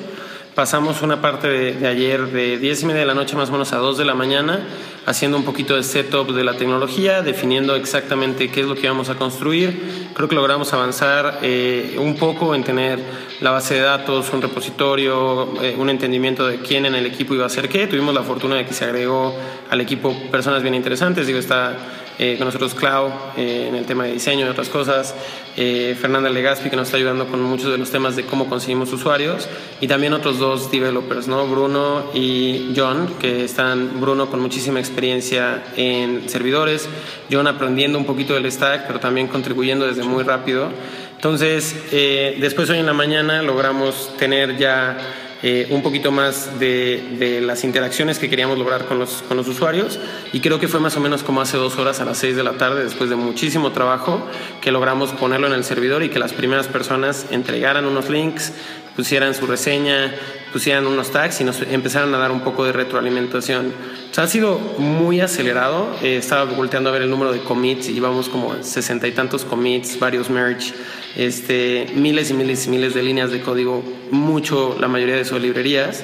pasamos 0.58 1.02
una 1.02 1.20
parte 1.20 1.46
de, 1.46 1.87
ayer 1.87 2.32
de 2.32 2.58
10 2.58 2.82
y 2.82 2.87
media 2.87 3.02
de 3.02 3.06
la 3.06 3.14
noche 3.14 3.37
más 3.37 3.49
o 3.49 3.52
menos 3.52 3.72
a 3.72 3.76
2 3.76 3.96
de 3.96 4.05
la 4.05 4.16
mañana 4.16 4.66
haciendo 5.06 5.37
un 5.37 5.44
poquito 5.44 5.76
de 5.76 5.84
setup 5.84 6.32
de 6.32 6.43
la 6.43 6.56
tecnología, 6.56 7.22
definiendo 7.22 7.76
exactamente 7.76 8.50
qué 8.50 8.62
es 8.62 8.66
lo 8.66 8.75
que 8.75 8.82
íbamos 8.82 9.08
a 9.08 9.14
construir. 9.14 10.10
Creo 10.14 10.28
que 10.28 10.34
logramos 10.34 10.72
avanzar 10.72 11.38
eh, 11.43 11.94
un 12.00 12.16
poco 12.16 12.56
en 12.56 12.64
tener 12.64 12.99
la 13.40 13.52
base 13.52 13.75
de 13.75 13.82
datos, 13.82 14.32
un 14.32 14.43
repositorio, 14.43 15.62
eh, 15.62 15.76
un 15.78 15.90
entendimiento 15.90 16.44
de 16.44 16.58
quién 16.58 16.87
en 16.87 16.96
el 16.96 17.06
equipo 17.06 17.34
iba 17.34 17.44
a 17.44 17.46
hacer 17.46 17.69
qué. 17.69 17.87
Tuvimos 17.87 18.12
la 18.12 18.25
fortuna 18.25 18.56
de 18.56 18.66
que 18.66 18.75
se 18.75 18.84
agregó 18.84 19.34
al 19.70 19.81
equipo 19.81 20.12
personas 20.32 20.61
bien 20.61 20.75
interesantes. 20.75 21.28
Digo, 21.28 21.38
está 21.38 21.76
eh, 22.19 22.37
con 22.37 22.47
nosotros 22.47 22.75
Clau 22.75 23.12
eh, 23.37 23.67
en 23.69 23.76
el 23.76 23.87
tema 23.87 24.05
de 24.05 24.12
diseño 24.12 24.44
y 24.44 24.49
otras 24.49 24.69
cosas, 24.69 25.15
eh, 25.56 25.97
Fernanda 26.00 26.29
Legaspi 26.29 26.69
que 26.69 26.75
nos 26.75 26.88
está 26.88 26.97
ayudando 26.97 27.29
con 27.29 27.41
muchos 27.41 27.70
de 27.70 27.79
los 27.79 27.93
temas 27.93 28.17
de 28.17 28.25
cómo 28.25 28.49
conseguimos 28.49 28.93
usuarios 28.93 29.49
y 29.81 29.87
también 29.87 30.12
otros 30.15 30.41
dos 30.41 30.70
developers, 30.73 31.28
¿no? 31.28 31.47
Bruno 31.47 32.11
y 32.14 32.73
John, 32.76 33.14
que 33.21 33.45
están, 33.45 34.00
Bruno 34.00 34.28
con 34.31 34.40
muchísima 34.40 34.81
experiencia 34.81 35.62
en 35.76 36.28
servidores, 36.28 36.88
John 37.31 37.47
aprendiendo 37.47 37.99
un 37.99 38.04
poquito 38.04 38.35
del 38.35 38.50
stack, 38.50 38.88
pero 38.88 38.99
también 38.99 39.28
contribuyendo 39.28 39.87
desde 39.87 40.02
muy 40.02 40.25
rápido. 40.25 40.71
Entonces, 41.14 41.75
después 41.90 42.71
hoy 42.71 42.78
en 42.78 42.87
la 42.87 42.92
mañana 42.92 43.42
logramos 43.42 44.16
tener 44.19 44.57
ya 44.57 44.99
eh, 45.42 45.68
un 45.71 45.83
poquito 45.83 46.11
más 46.11 46.59
de, 46.59 47.40
las 47.42 47.62
interacciones 47.64 48.18
que 48.18 48.28
queríamos 48.28 48.59
lograr 48.59 48.87
con 48.87 48.99
los, 48.99 49.23
con 49.23 49.37
los 49.37 49.47
usuarios. 49.47 49.99
Y 50.33 50.40
creo 50.40 50.59
que 50.59 50.68
fue 50.68 50.80
más 50.80 50.97
o 50.97 51.00
menos 51.00 51.23
como 51.23 51.40
hace 51.40 51.57
dos 51.57 51.76
horas 51.78 52.00
a 52.00 52.04
las 52.04 52.18
seis 52.18 52.37
de 52.37 52.42
la 52.42 52.52
tarde, 52.52 52.83
después 52.83 53.09
de 53.11 53.16
muchísimo 53.16 53.73
trabajo, 53.73 54.26
que 54.61 54.73
logramos 54.73 55.12
ponerlo 55.12 55.47
en 55.47 55.52
el 55.52 55.64
servidor 55.64 56.02
y 56.02 56.09
que 56.09 56.18
las 56.18 56.33
primeras 56.33 56.66
personas 56.66 57.26
entregaran 57.30 57.85
unos 57.85 58.11
links, 58.11 58.52
pusieran 58.99 59.33
su 59.33 59.47
reseña, 59.47 60.12
pusieran 60.52 60.85
unos 60.85 61.12
tags 61.12 61.40
y 61.40 61.45
nos 61.45 61.62
empezaran 61.62 62.12
a 62.17 62.19
dar 62.19 62.33
un 62.33 62.40
poco 62.40 62.64
de 62.64 62.73
retroalimentación. 62.73 63.73
O 64.17 64.21
ha 64.21 64.26
sido 64.26 64.59
muy 64.78 65.21
acelerado. 65.21 65.88
Eh, 66.02 66.17
estaba 66.17 66.52
volteando 66.52 66.90
a 66.90 66.93
ver 66.93 67.02
el 67.02 67.11
número 67.11 67.31
de 67.31 67.38
commits 67.38 67.88
y 67.88 67.93
llevamos 67.93 68.28
como 68.28 68.61
sesenta 68.64 69.07
y 69.07 69.12
tantos 69.12 69.45
commits, 69.45 70.00
varios 70.00 70.31
merge 70.31 70.75
este, 71.14 71.87
miles 71.95 72.31
y 72.31 72.35
miles 72.35 72.67
y 72.67 72.71
miles 72.71 72.93
de 72.93 73.05
líneas 73.05 73.31
de 73.31 73.40
código, 73.40 73.85
mucho, 74.11 74.76
la 74.81 74.88
mayoría 74.88 75.14
de 75.14 75.25
sus 75.25 75.40
librerías. 75.40 76.02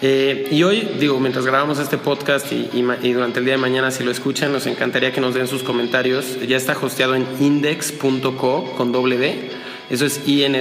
Eh, 0.00 0.46
y 0.52 0.62
hoy, 0.62 0.88
digo, 1.00 1.18
mientras 1.18 1.44
grabamos 1.46 1.80
este 1.80 1.98
podcast 1.98 2.52
y, 2.52 2.70
y, 3.02 3.12
durante 3.12 3.40
el 3.40 3.44
día 3.44 3.54
de 3.54 3.60
mañana, 3.60 3.90
si 3.90 4.04
lo 4.04 4.12
escuchan, 4.12 4.52
nos 4.52 4.68
encantaría 4.68 5.12
que 5.12 5.20
nos 5.20 5.34
den 5.34 5.48
sus 5.48 5.64
comentarios. 5.64 6.38
Ya 6.46 6.56
está 6.56 6.78
hosteado 6.80 7.16
en 7.16 7.26
index.co 7.40 8.72
con 8.76 8.92
doble 8.92 9.18
D. 9.18 9.65
Eso 9.90 10.06
es 10.06 10.20
inddex.co. 10.26 10.60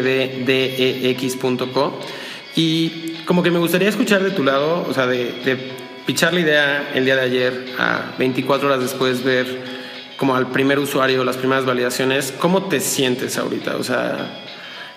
Y 2.55 3.15
como 3.25 3.43
que 3.43 3.51
me 3.51 3.59
gustaría 3.59 3.89
escuchar 3.89 4.23
de 4.23 4.31
tu 4.31 4.43
lado, 4.43 4.85
o 4.87 4.93
sea, 4.93 5.07
de, 5.07 5.31
de 5.43 5.57
pichar 6.05 6.33
la 6.33 6.39
idea 6.39 6.91
el 6.93 7.05
día 7.05 7.15
de 7.15 7.21
ayer 7.21 7.73
a 7.77 8.13
24 8.17 8.67
horas 8.67 8.81
después, 8.81 9.23
ver 9.23 9.75
como 10.17 10.35
al 10.35 10.47
primer 10.47 10.79
usuario, 10.79 11.23
las 11.23 11.37
primeras 11.37 11.65
validaciones, 11.65 12.33
¿cómo 12.39 12.65
te 12.65 12.79
sientes 12.79 13.37
ahorita? 13.37 13.75
O 13.77 13.83
sea, 13.83 14.43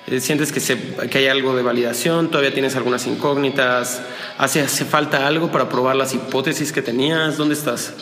eh, 0.06 0.20
¿sientes 0.20 0.52
que, 0.52 0.61
se, 0.61 0.78
que 1.11 1.18
hay 1.18 1.26
algo 1.26 1.56
de 1.56 1.62
validación? 1.62 2.30
¿Todavía 2.30 2.52
tienes 2.52 2.76
algunas 2.76 3.06
incógnitas? 3.06 4.02
¿Hace, 4.38 4.61
¿Hace 4.61 4.85
falta 4.85 5.26
algo 5.26 5.50
para 5.50 5.68
probar 5.68 5.97
las 5.97 6.14
hipótesis 6.14 6.73
que 6.73 6.82
tenías? 6.82 7.37
¿Dónde 7.37 7.54
estás? 7.54 7.94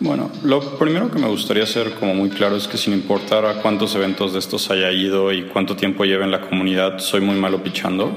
Bueno, 0.00 0.30
lo 0.44 0.60
primero 0.78 1.10
que 1.10 1.18
me 1.18 1.26
gustaría 1.26 1.64
hacer 1.64 1.94
como 1.94 2.14
muy 2.14 2.30
claro 2.30 2.54
es 2.54 2.68
que 2.68 2.76
sin 2.76 2.92
importar 2.92 3.44
a 3.46 3.54
cuántos 3.54 3.96
eventos 3.96 4.32
de 4.32 4.38
estos 4.38 4.70
haya 4.70 4.92
ido 4.92 5.32
y 5.32 5.42
cuánto 5.42 5.74
tiempo 5.74 6.04
lleve 6.04 6.22
en 6.22 6.30
la 6.30 6.40
comunidad, 6.40 7.00
soy 7.00 7.20
muy 7.20 7.34
malo 7.34 7.64
pichando. 7.64 8.16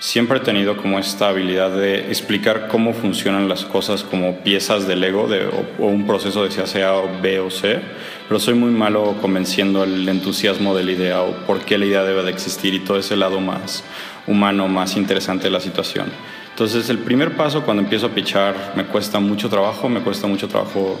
Siempre 0.00 0.38
he 0.38 0.40
tenido 0.40 0.76
como 0.76 0.98
esta 0.98 1.28
habilidad 1.28 1.70
de 1.70 2.08
explicar 2.08 2.66
cómo 2.66 2.92
funcionan 2.92 3.48
las 3.48 3.64
cosas 3.64 4.02
como 4.02 4.38
piezas 4.40 4.88
de 4.88 4.96
Lego 4.96 5.28
de, 5.28 5.46
o, 5.78 5.86
un 5.86 6.04
proceso 6.04 6.42
de 6.42 6.50
si 6.50 6.60
sea 6.66 6.90
A, 6.90 7.20
B 7.22 7.38
o 7.38 7.48
C, 7.48 7.78
pero 8.26 8.40
soy 8.40 8.54
muy 8.54 8.72
malo 8.72 9.16
convenciendo 9.22 9.84
el 9.84 10.08
entusiasmo 10.08 10.74
de 10.74 10.82
la 10.82 10.92
idea 10.92 11.22
o 11.22 11.30
por 11.46 11.60
qué 11.60 11.78
la 11.78 11.86
idea 11.86 12.02
debe 12.02 12.24
de 12.24 12.32
existir 12.32 12.74
y 12.74 12.80
todo 12.80 12.98
ese 12.98 13.14
lado 13.14 13.40
más 13.40 13.84
humano, 14.26 14.66
más 14.66 14.96
interesante 14.96 15.44
de 15.44 15.50
la 15.50 15.60
situación. 15.60 16.06
Entonces 16.54 16.88
el 16.88 16.98
primer 16.98 17.36
paso 17.36 17.64
cuando 17.64 17.82
empiezo 17.82 18.06
a 18.06 18.10
pichar 18.10 18.74
me 18.76 18.84
cuesta 18.84 19.18
mucho 19.18 19.48
trabajo, 19.48 19.88
me 19.88 20.02
cuesta 20.02 20.28
mucho 20.28 20.46
trabajo 20.46 21.00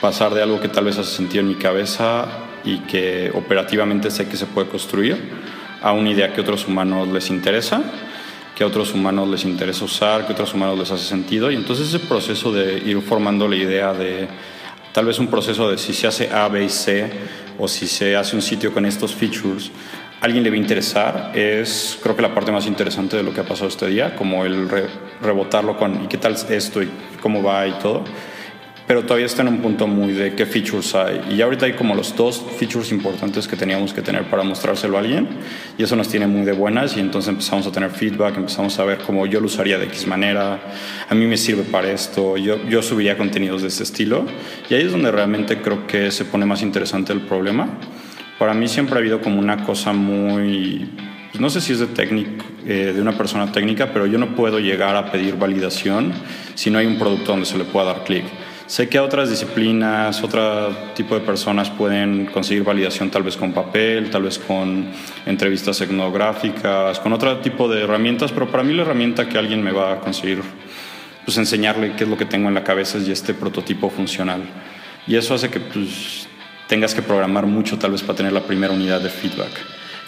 pasar 0.00 0.32
de 0.32 0.42
algo 0.42 0.58
que 0.58 0.68
tal 0.68 0.86
vez 0.86 0.96
hace 0.96 1.14
sentido 1.14 1.42
en 1.42 1.48
mi 1.48 1.56
cabeza 1.56 2.26
y 2.64 2.78
que 2.78 3.30
operativamente 3.34 4.10
sé 4.10 4.26
que 4.26 4.38
se 4.38 4.46
puede 4.46 4.68
construir 4.68 5.18
a 5.82 5.92
una 5.92 6.08
idea 6.08 6.32
que 6.32 6.40
a 6.40 6.44
otros 6.44 6.66
humanos 6.66 7.08
les 7.08 7.28
interesa, 7.28 7.82
que 8.56 8.64
a 8.64 8.66
otros 8.66 8.94
humanos 8.94 9.28
les 9.28 9.44
interesa 9.44 9.84
usar, 9.84 10.24
que 10.24 10.32
a 10.32 10.32
otros 10.32 10.54
humanos 10.54 10.78
les 10.78 10.90
hace 10.90 11.04
sentido. 11.04 11.50
Y 11.50 11.56
entonces 11.56 11.88
ese 11.88 11.98
proceso 11.98 12.50
de 12.50 12.78
ir 12.78 12.98
formando 13.02 13.46
la 13.48 13.56
idea 13.56 13.92
de 13.92 14.26
tal 14.94 15.04
vez 15.04 15.18
un 15.18 15.26
proceso 15.26 15.70
de 15.70 15.76
si 15.76 15.92
se 15.92 16.06
hace 16.06 16.32
A, 16.32 16.48
B 16.48 16.64
y 16.64 16.70
C 16.70 17.10
o 17.58 17.68
si 17.68 17.86
se 17.86 18.16
hace 18.16 18.34
un 18.34 18.40
sitio 18.40 18.72
con 18.72 18.86
estos 18.86 19.14
features, 19.14 19.70
alguien 20.20 20.42
le 20.42 20.50
va 20.50 20.56
a 20.56 20.58
interesar 20.58 21.32
es 21.34 21.98
creo 22.02 22.16
que 22.16 22.22
la 22.22 22.34
parte 22.34 22.52
más 22.52 22.66
interesante 22.66 23.16
de 23.16 23.22
lo 23.22 23.32
que 23.32 23.40
ha 23.40 23.44
pasado 23.44 23.68
este 23.68 23.86
día, 23.88 24.14
como 24.16 24.44
el 24.44 24.68
rebotarlo 25.20 25.76
con 25.76 26.04
y 26.04 26.08
qué 26.08 26.18
tal 26.18 26.36
esto 26.48 26.82
y 26.82 26.88
cómo 27.20 27.42
va 27.42 27.66
y 27.66 27.72
todo. 27.72 28.04
Pero 28.86 29.02
todavía 29.02 29.26
está 29.26 29.42
en 29.42 29.48
un 29.48 29.58
punto 29.58 29.88
muy 29.88 30.12
de 30.12 30.36
qué 30.36 30.46
features 30.46 30.94
hay. 30.94 31.20
Y 31.30 31.42
ahorita 31.42 31.66
hay 31.66 31.72
como 31.72 31.92
los 31.96 32.14
dos 32.14 32.40
features 32.56 32.92
importantes 32.92 33.48
que 33.48 33.56
teníamos 33.56 33.92
que 33.92 34.00
tener 34.00 34.30
para 34.30 34.44
mostrárselo 34.44 34.96
a 34.96 35.00
alguien. 35.00 35.26
Y 35.76 35.82
eso 35.82 35.96
nos 35.96 36.06
tiene 36.06 36.28
muy 36.28 36.46
de 36.46 36.52
buenas. 36.52 36.96
Y 36.96 37.00
entonces 37.00 37.30
empezamos 37.30 37.66
a 37.66 37.72
tener 37.72 37.90
feedback, 37.90 38.36
empezamos 38.36 38.78
a 38.78 38.84
ver 38.84 38.98
cómo 38.98 39.26
yo 39.26 39.40
lo 39.40 39.46
usaría 39.46 39.76
de 39.76 39.86
X 39.86 40.06
manera. 40.06 40.60
A 41.08 41.14
mí 41.16 41.26
me 41.26 41.36
sirve 41.36 41.64
para 41.64 41.90
esto. 41.90 42.36
Yo, 42.36 42.64
yo 42.68 42.80
subiría 42.80 43.18
contenidos 43.18 43.62
de 43.62 43.68
este 43.68 43.82
estilo. 43.82 44.24
Y 44.70 44.74
ahí 44.74 44.82
es 44.82 44.92
donde 44.92 45.10
realmente 45.10 45.60
creo 45.60 45.88
que 45.88 46.12
se 46.12 46.24
pone 46.24 46.46
más 46.46 46.62
interesante 46.62 47.12
el 47.12 47.22
problema 47.22 47.68
para 48.38 48.54
mí 48.54 48.68
siempre 48.68 48.96
ha 48.96 48.98
habido 48.98 49.20
como 49.20 49.38
una 49.38 49.64
cosa 49.64 49.92
muy, 49.92 50.88
pues 51.30 51.40
no 51.40 51.50
sé 51.50 51.60
si 51.60 51.72
es 51.72 51.78
de 51.78 51.86
técnico, 51.86 52.44
eh, 52.66 52.92
de 52.94 53.00
una 53.00 53.12
persona 53.12 53.50
técnica, 53.52 53.92
pero 53.92 54.06
yo 54.06 54.18
no 54.18 54.34
puedo 54.34 54.58
llegar 54.58 54.96
a 54.96 55.10
pedir 55.10 55.36
validación 55.36 56.12
si 56.54 56.70
no 56.70 56.78
hay 56.78 56.86
un 56.86 56.98
producto 56.98 57.32
donde 57.32 57.46
se 57.46 57.58
le 57.58 57.64
pueda 57.64 57.86
dar 57.86 58.04
clic. 58.04 58.24
Sé 58.66 58.88
que 58.88 58.98
otras 58.98 59.30
disciplinas, 59.30 60.24
otro 60.24 60.70
tipo 60.94 61.14
de 61.14 61.20
personas 61.20 61.70
pueden 61.70 62.26
conseguir 62.26 62.64
validación 62.64 63.10
tal 63.10 63.22
vez 63.22 63.36
con 63.36 63.52
papel, 63.52 64.10
tal 64.10 64.24
vez 64.24 64.40
con 64.40 64.90
entrevistas 65.24 65.80
etnográficas, 65.80 66.98
con 66.98 67.12
otro 67.12 67.38
tipo 67.38 67.68
de 67.68 67.84
herramientas, 67.84 68.32
pero 68.32 68.50
para 68.50 68.64
mí 68.64 68.74
la 68.74 68.82
herramienta 68.82 69.28
que 69.28 69.38
alguien 69.38 69.62
me 69.62 69.70
va 69.70 69.92
a 69.92 70.00
conseguir 70.00 70.42
pues 71.24 71.38
enseñarle 71.38 71.92
qué 71.96 72.04
es 72.04 72.10
lo 72.10 72.16
que 72.16 72.24
tengo 72.24 72.48
en 72.48 72.54
la 72.54 72.64
cabeza 72.64 72.98
es 72.98 73.08
este 73.08 73.34
prototipo 73.34 73.88
funcional. 73.88 74.42
Y 75.06 75.14
eso 75.14 75.34
hace 75.34 75.48
que 75.48 75.60
pues, 75.60 76.28
tengas 76.66 76.94
que 76.94 77.02
programar 77.02 77.46
mucho 77.46 77.78
tal 77.78 77.92
vez 77.92 78.02
para 78.02 78.16
tener 78.16 78.32
la 78.32 78.42
primera 78.42 78.72
unidad 78.72 79.00
de 79.00 79.10
feedback. 79.10 79.50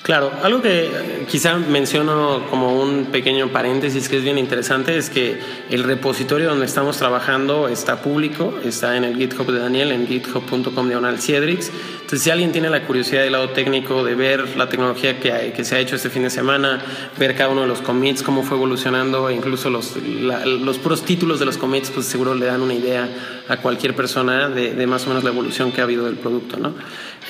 Claro, 0.02 0.30
algo 0.42 0.62
que 0.62 0.90
quizá 1.28 1.56
menciono 1.58 2.46
como 2.48 2.80
un 2.80 3.06
pequeño 3.06 3.48
paréntesis 3.48 4.08
que 4.08 4.16
es 4.16 4.22
bien 4.22 4.38
interesante 4.38 4.96
es 4.96 5.10
que 5.10 5.38
el 5.70 5.84
repositorio 5.84 6.48
donde 6.48 6.66
estamos 6.66 6.96
trabajando 6.96 7.68
está 7.68 8.00
público, 8.00 8.58
está 8.64 8.96
en 8.96 9.04
el 9.04 9.16
GitHub 9.16 9.52
de 9.52 9.58
Daniel, 9.58 9.92
en 9.92 10.06
github.com 10.06 10.88
diagonal 10.88 11.18
Ciedrix. 11.20 11.70
Entonces, 12.00 12.22
si 12.22 12.30
alguien 12.30 12.52
tiene 12.52 12.70
la 12.70 12.84
curiosidad 12.86 13.22
del 13.22 13.32
lado 13.32 13.50
técnico 13.50 14.02
de 14.02 14.14
ver 14.14 14.56
la 14.56 14.70
tecnología 14.70 15.20
que, 15.20 15.52
que 15.54 15.64
se 15.64 15.76
ha 15.76 15.78
hecho 15.78 15.96
este 15.96 16.08
fin 16.08 16.22
de 16.22 16.30
semana, 16.30 16.80
ver 17.18 17.36
cada 17.36 17.50
uno 17.50 17.62
de 17.62 17.66
los 17.66 17.82
commits, 17.82 18.22
cómo 18.22 18.42
fue 18.42 18.56
evolucionando, 18.56 19.28
e 19.28 19.34
incluso 19.34 19.68
los, 19.68 19.94
los 19.96 20.78
puros 20.78 21.04
títulos 21.04 21.38
de 21.38 21.44
los 21.44 21.58
commits, 21.58 21.90
pues 21.90 22.06
seguro 22.06 22.34
le 22.34 22.46
dan 22.46 22.62
una 22.62 22.72
idea 22.72 23.08
a 23.48 23.58
cualquier 23.58 23.94
persona 23.94 24.48
de, 24.48 24.72
de 24.72 24.86
más 24.86 25.04
o 25.04 25.08
menos 25.08 25.22
la 25.22 25.30
evolución 25.30 25.70
que 25.70 25.82
ha 25.82 25.84
habido 25.84 26.06
del 26.06 26.16
producto, 26.16 26.56
¿no? 26.56 26.72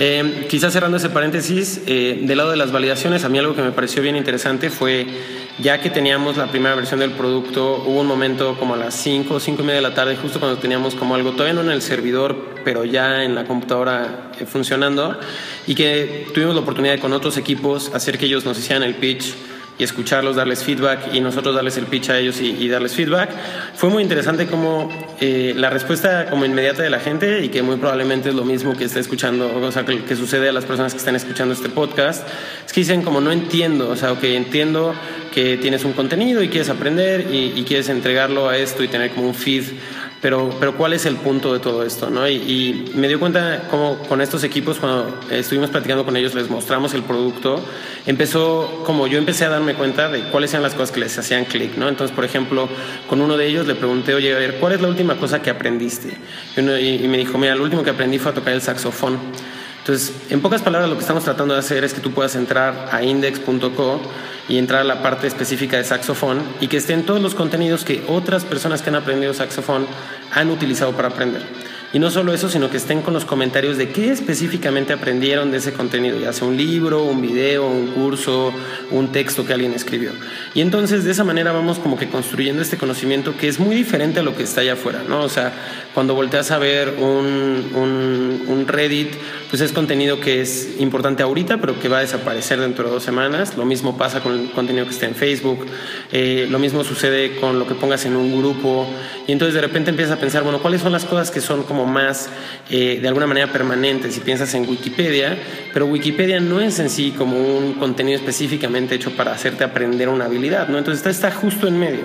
Eh, 0.01 0.47
quizás 0.49 0.73
cerrando 0.73 0.97
ese 0.97 1.11
paréntesis, 1.11 1.83
eh, 1.87 2.21
del 2.23 2.39
lado 2.39 2.53
de 2.53 2.57
las 2.57 2.71
validaciones, 2.71 3.25
a 3.25 3.29
mí 3.29 3.39
algo 3.39 3.57
que 3.57 3.63
me 3.63 3.73
pareció 3.73 4.01
bien 4.01 4.15
interesante 4.15 4.71
fue, 4.71 5.07
ya 5.59 5.81
que 5.81 5.91
teníamos 5.91 6.37
la 6.37 6.47
primera 6.53 6.77
versión 6.77 7.01
del 7.01 7.11
producto, 7.11 7.83
hubo 7.85 8.01
un 8.01 8.07
momento 8.07 8.57
como 8.61 8.75
a 8.75 8.77
las 8.77 8.95
5 8.95 9.35
o 9.35 9.41
5 9.41 9.63
y 9.63 9.65
media 9.65 9.77
de 9.77 9.83
la 9.83 9.95
tarde, 9.95 10.15
justo 10.15 10.39
cuando 10.39 10.61
teníamos 10.61 10.95
como 10.95 11.17
algo, 11.17 11.33
todavía 11.33 11.55
no 11.55 11.63
en 11.63 11.71
el 11.71 11.83
servidor, 11.83 12.37
pero 12.65 12.85
ya 12.85 13.25
en 13.25 13.35
la 13.35 13.45
computadora 13.45 14.31
eh, 14.39 14.47
funcionando, 14.47 15.19
y 15.67 15.75
que 15.75 16.29
tuvimos 16.33 16.55
la 16.55 16.61
oportunidad 16.61 17.01
con 17.01 17.13
otros 17.13 17.37
equipos 17.37 17.91
hacer 17.93 18.19
que 18.19 18.27
ellos 18.27 18.45
nos 18.45 18.57
hicieran 18.57 18.85
el 18.85 18.95
pitch 18.95 19.35
y 19.79 19.85
escucharlos, 19.85 20.37
darles 20.37 20.65
feedback 20.65 21.15
y 21.15 21.21
nosotros 21.21 21.55
darles 21.55 21.77
el 21.77 21.87
pitch 21.87 22.11
a 22.11 22.19
ellos 22.19 22.41
y, 22.41 22.69
darles 22.69 22.95
feedback. 22.95 23.31
Fue 23.75 23.89
muy 23.89 24.03
interesante 24.03 24.47
como 24.47 24.91
eh, 25.21 25.55
la 25.57 25.71
respuesta 25.71 26.27
como 26.29 26.45
inmediata 26.45 26.83
de 26.83 26.91
la 26.91 27.01
gente 27.01 27.45
y 27.45 27.49
que 27.49 27.63
muy 27.63 27.77
probablemente 27.77 28.31
es 28.31 28.35
lo 28.35 28.45
mismo 28.45 28.77
que 28.77 28.85
está 28.85 29.01
escuchando, 29.01 29.55
o 29.57 29.73
sea, 29.73 29.85
que, 29.85 30.05
que, 30.05 30.17
sucede 30.17 30.49
a 30.49 30.53
las 30.53 30.65
personas 30.65 30.93
que 30.93 30.99
están 30.99 31.17
escuchando 31.17 31.55
este 31.55 31.69
podcast, 31.69 32.27
es 32.67 32.73
que 32.73 32.81
dicen 32.81 33.03
como 33.03 33.21
no 33.21 33.31
entiendo, 33.31 33.89
o 33.89 33.97
sea, 33.97 34.15
que 34.21 34.37
entiendo 34.37 34.95
que 35.33 35.57
tienes 35.57 35.85
un 35.85 35.93
contenido 35.93 36.43
y 36.43 36.49
quieres 36.49 36.69
aprender 36.69 37.33
y, 37.33 37.53
y 37.55 37.65
quieres 37.65 37.89
entregarlo 37.89 38.49
a 38.49 38.57
esto 38.57 38.83
y 38.83 38.89
tener 38.89 39.11
como 39.13 39.29
un 39.29 39.35
feed 39.35 39.65
pero, 40.21 40.51
pero 40.59 40.77
¿cuál 40.77 40.93
es 40.93 41.07
el 41.07 41.17
punto 41.17 41.53
de 41.53 41.61
todo 41.61 41.85
esto? 41.85 42.11
¿no? 42.11 42.29
Y, 42.29 42.93
me 42.95 43.07
dio 43.09 43.21
cuenta 43.21 43.69
como 43.71 43.99
con 43.99 44.21
estos 44.21 44.43
equipos, 44.45 44.79
cuando 44.79 45.21
estuvimos 45.31 45.71
platicando 45.71 46.05
con 46.05 46.17
ellos, 46.17 46.35
les 46.35 46.51
mostramos 46.51 46.95
el 46.95 47.03
producto, 47.03 47.65
empezó 48.07 48.83
como 48.85 49.07
yo 49.07 49.19
empecé 49.19 49.45
a 49.45 49.49
darme 49.49 49.75
cuenta 49.75 50.09
de 50.09 50.23
cuáles 50.31 50.53
eran 50.53 50.63
las 50.63 50.75
cosas 50.75 50.91
que 50.91 51.01
les 51.01 51.17
hacían 51.17 51.45
clic. 51.45 51.77
¿no? 51.77 51.89
Entonces, 51.89 52.15
por 52.15 52.25
ejemplo, 52.25 52.69
con 53.09 53.21
uno 53.21 53.37
de 53.37 53.47
ellos 53.47 53.67
le 53.67 53.75
pregunté, 53.75 54.15
oye, 54.15 54.35
a 54.35 54.39
ver, 54.39 54.57
¿cuál 54.57 54.73
es 54.73 54.81
la 54.81 54.89
última 54.89 55.17
cosa 55.17 55.41
que 55.41 55.51
aprendiste? 55.51 56.17
Y, 56.57 56.61
y 56.61 57.09
me 57.09 57.19
dijo, 57.19 57.39
mira, 57.39 57.55
lo 57.55 57.63
último 57.63 57.83
que 57.85 57.91
aprendí 57.91 58.19
fue 58.19 58.33
a 58.33 58.35
tocar 58.35 58.53
el 58.55 58.63
saxofón. 58.63 59.19
Entonces, 59.89 60.15
en 60.29 60.43
pocas 60.43 60.61
palabras, 60.61 60.91
lo 60.91 60.97
que 60.97 61.01
estamos 61.01 61.25
tratando 61.25 61.55
de 61.55 61.61
hacer 61.61 61.83
es 61.83 61.95
que 61.95 62.03
tú 62.03 62.13
puedas 62.13 62.37
entrar 62.37 62.91
a 62.93 63.03
index.co 63.03 64.03
y 64.47 64.59
entrar 64.59 64.83
a 64.83 64.85
la 64.85 65.03
parte 65.03 65.27
específica 65.27 65.79
de 65.79 65.85
saxofón 65.85 66.43
y 66.61 66.69
que 66.69 66.77
estén 66.77 67.07
todos 67.07 67.23
los 67.23 67.35
contenidos 67.35 67.87
que 67.87 68.05
otras 68.07 68.45
personas 68.45 68.83
que 68.83 68.91
han 68.91 68.97
aprendido 68.97 69.33
saxofón 69.33 69.87
han 70.35 70.51
utilizado 70.51 70.93
para 70.93 71.09
aprender. 71.09 71.41
Y 71.93 71.99
no 71.99 72.11
solo 72.11 72.35
eso, 72.35 72.51
sino 72.51 72.69
que 72.69 72.77
estén 72.77 73.01
con 73.01 73.15
los 73.15 73.25
comentarios 73.25 73.79
de 73.79 73.89
qué 73.89 74.11
específicamente 74.11 74.93
aprendieron 74.93 75.51
de 75.51 75.57
ese 75.57 75.73
contenido, 75.73 76.19
ya 76.21 76.35
sea 76.35 76.47
un 76.47 76.57
libro, 76.57 77.05
un 77.05 77.23
video, 77.23 77.67
un 77.67 77.87
curso, 77.89 78.53
un 78.91 79.11
texto 79.11 79.47
que 79.47 79.55
alguien 79.55 79.73
escribió. 79.73 80.13
Y 80.55 80.61
entonces 80.61 81.05
de 81.05 81.13
esa 81.13 81.25
manera 81.25 81.53
vamos 81.53 81.79
como 81.79 81.97
que 81.97 82.09
construyendo 82.09 82.61
este 82.61 82.77
conocimiento 82.77 83.37
que 83.39 83.49
es 83.49 83.59
muy 83.59 83.75
diferente 83.75 84.21
a 84.21 84.23
lo 84.23 84.37
que 84.37 84.43
está 84.43 84.61
allá 84.61 84.75
afuera, 84.75 85.03
¿no? 85.09 85.23
O 85.23 85.31
sea, 85.31 85.53
cuando 85.95 86.15
volteas 86.15 86.51
a 86.51 86.59
ver 86.59 86.97
un, 86.99 87.71
un, 87.75 88.45
un 88.49 88.69
Reddit, 88.69 89.15
pues 89.49 89.63
es 89.63 89.73
contenido 89.73 90.21
que 90.21 90.43
es 90.43 90.77
importante 90.79 91.23
ahorita, 91.23 91.57
pero 91.59 91.81
que 91.81 91.89
va 91.89 91.99
a 91.99 92.01
desaparecer 92.01 92.61
dentro 92.61 92.85
de 92.85 92.91
dos 92.91 93.03
semanas. 93.03 93.57
Lo 93.57 93.65
mismo 93.65 93.97
pasa 93.97 94.21
con 94.21 94.39
el 94.39 94.51
contenido 94.51 94.85
que 94.85 94.93
está 94.93 95.07
en 95.07 95.15
Facebook. 95.15 95.65
Eh, 96.13 96.47
lo 96.51 96.59
mismo 96.59 96.85
sucede 96.85 97.37
con 97.37 97.59
lo 97.59 97.67
que 97.67 97.75
pongas 97.75 98.05
en 98.05 98.15
un 98.15 98.39
grupo. 98.39 98.87
Y 99.27 99.33
entonces 99.33 99.55
de 99.55 99.63
repente 99.63 99.91
empiezas 99.91 100.17
a 100.17 100.21
pensar, 100.21 100.43
bueno, 100.43 100.61
¿cuáles 100.61 100.83
son 100.83 100.93
las 100.93 101.07
cosas 101.07 101.31
que 101.31 101.41
son 101.41 101.63
como 101.63 101.78
más, 101.87 102.29
eh, 102.71 102.99
de 103.01 103.09
alguna 103.09 103.27
manera, 103.27 103.53
permanentes? 103.53 104.15
Si 104.15 104.21
piensas 104.21 104.53
en 104.55 104.69
Wikipedia, 104.69 105.37
pero 105.73 105.87
Wikipedia 105.87 106.41
no 106.41 106.61
es 106.61 106.79
en 106.79 106.91
sí 106.91 107.13
como 107.17 107.39
un 107.39 107.75
contenido 107.75 108.19
específicamente 108.19 108.95
hecho 108.95 109.13
para 109.13 109.33
hacerte 109.33 109.65
aprender 109.65 110.09
una 110.09 110.27
habilidad, 110.27 110.69
¿no? 110.69 110.79
Entonces 110.79 111.07
está, 111.07 111.11
está 111.11 111.31
justo 111.31 111.67
en 111.69 111.79
medio. 111.79 112.01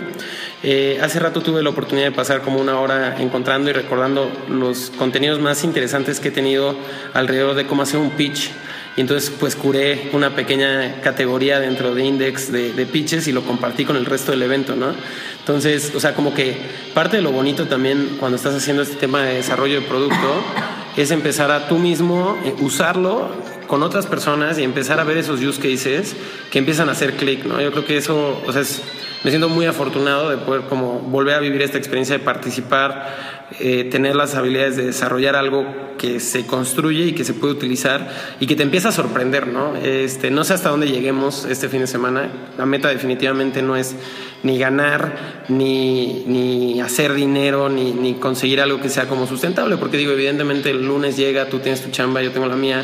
Eh, 0.65 0.97
hace 1.01 1.19
rato 1.19 1.41
tuve 1.41 1.61
la 1.61 1.69
oportunidad 1.69 2.07
de 2.07 2.13
pasar 2.13 2.41
como 2.41 2.59
una 2.59 2.79
hora 2.79 3.17
encontrando 3.19 3.69
y 3.69 3.73
recordando 3.73 4.31
los 4.49 4.91
contenidos 4.97 5.39
más 5.39 5.63
interesantes 5.65 6.21
que 6.21 6.29
he 6.29 6.31
tenido 6.31 6.77
alrededor 7.13 7.55
de 7.55 7.65
cómo 7.65 7.81
hacer 7.81 7.99
un 7.99 8.11
pitch. 8.11 8.49
Y 8.95 9.01
entonces 9.01 9.31
pues 9.39 9.55
curé 9.55 10.09
una 10.13 10.35
pequeña 10.35 11.01
categoría 11.01 11.59
dentro 11.59 11.95
de 11.95 12.03
Index 12.05 12.51
de, 12.51 12.73
de, 12.73 12.85
pitches 12.85 13.27
y 13.27 13.31
lo 13.31 13.43
compartí 13.43 13.85
con 13.85 13.95
el 13.95 14.05
resto 14.05 14.31
del 14.31 14.43
evento, 14.43 14.75
¿no? 14.75 14.93
Entonces, 15.39 15.93
o 15.95 15.99
sea, 15.99 16.13
como 16.13 16.33
que 16.33 16.57
parte 16.93 17.17
de 17.17 17.23
lo 17.23 17.31
bonito 17.31 17.67
también 17.67 18.17
cuando 18.19 18.35
estás 18.35 18.53
haciendo 18.53 18.83
este 18.83 18.95
tema 18.95 19.23
de 19.23 19.35
desarrollo 19.35 19.81
de 19.81 19.87
producto 19.87 20.43
es 20.97 21.09
empezar 21.09 21.49
a 21.49 21.67
tú 21.67 21.79
mismo 21.79 22.37
eh, 22.45 22.53
usarlo 22.59 23.31
con 23.67 23.81
otras 23.81 24.05
personas 24.05 24.59
y 24.59 24.63
empezar 24.63 24.99
a 24.99 25.03
ver 25.03 25.17
esos 25.17 25.41
use 25.41 25.59
cases 25.59 26.15
que 26.51 26.59
empiezan 26.59 26.89
a 26.89 26.91
hacer 26.91 27.13
clic, 27.13 27.45
¿no? 27.45 27.59
Yo 27.59 27.71
creo 27.71 27.85
que 27.85 27.97
eso, 27.97 28.39
o 28.45 28.53
sea, 28.53 28.61
es 28.61 28.83
me 29.23 29.29
siento 29.29 29.47
muy 29.47 29.65
afortunado 29.65 30.29
de 30.29 30.37
poder 30.37 30.63
como 30.63 30.99
volver 30.99 31.35
a 31.35 31.39
vivir 31.39 31.61
esta 31.61 31.77
experiencia 31.77 32.17
de 32.17 32.23
participar, 32.23 33.47
eh, 33.59 33.85
tener 33.85 34.15
las 34.15 34.35
habilidades 34.35 34.75
de 34.75 34.85
desarrollar 34.85 35.35
algo 35.35 35.65
que 35.97 36.19
se 36.19 36.45
construye 36.45 37.05
y 37.05 37.13
que 37.13 37.23
se 37.23 37.33
puede 37.33 37.53
utilizar 37.53 38.09
y 38.41 38.47
que 38.47 38.55
te 38.55 38.63
empieza 38.63 38.89
a 38.89 38.91
sorprender, 38.91 39.47
¿no? 39.47 39.77
Este, 39.77 40.29
no 40.29 40.43
sé 40.43 40.53
hasta 40.53 40.69
dónde 40.69 40.87
lleguemos 40.87 41.45
este 41.45 41.69
fin 41.69 41.79
de 41.79 41.87
semana. 41.87 42.29
La 42.57 42.65
meta 42.65 42.89
definitivamente 42.89 43.61
no 43.61 43.77
es 43.77 43.95
ni 44.43 44.57
ganar, 44.57 45.45
ni, 45.47 46.25
ni 46.27 46.81
hacer 46.81 47.13
dinero, 47.13 47.69
ni, 47.69 47.93
ni 47.93 48.15
conseguir 48.15 48.59
algo 48.59 48.81
que 48.81 48.89
sea 48.89 49.07
como 49.07 49.25
sustentable, 49.25 49.77
porque 49.77 49.95
digo, 49.95 50.11
evidentemente 50.11 50.71
el 50.71 50.85
lunes 50.85 51.15
llega, 51.15 51.47
tú 51.47 51.59
tienes 51.59 51.81
tu 51.81 51.91
chamba, 51.91 52.21
yo 52.21 52.31
tengo 52.31 52.47
la 52.47 52.57
mía, 52.57 52.83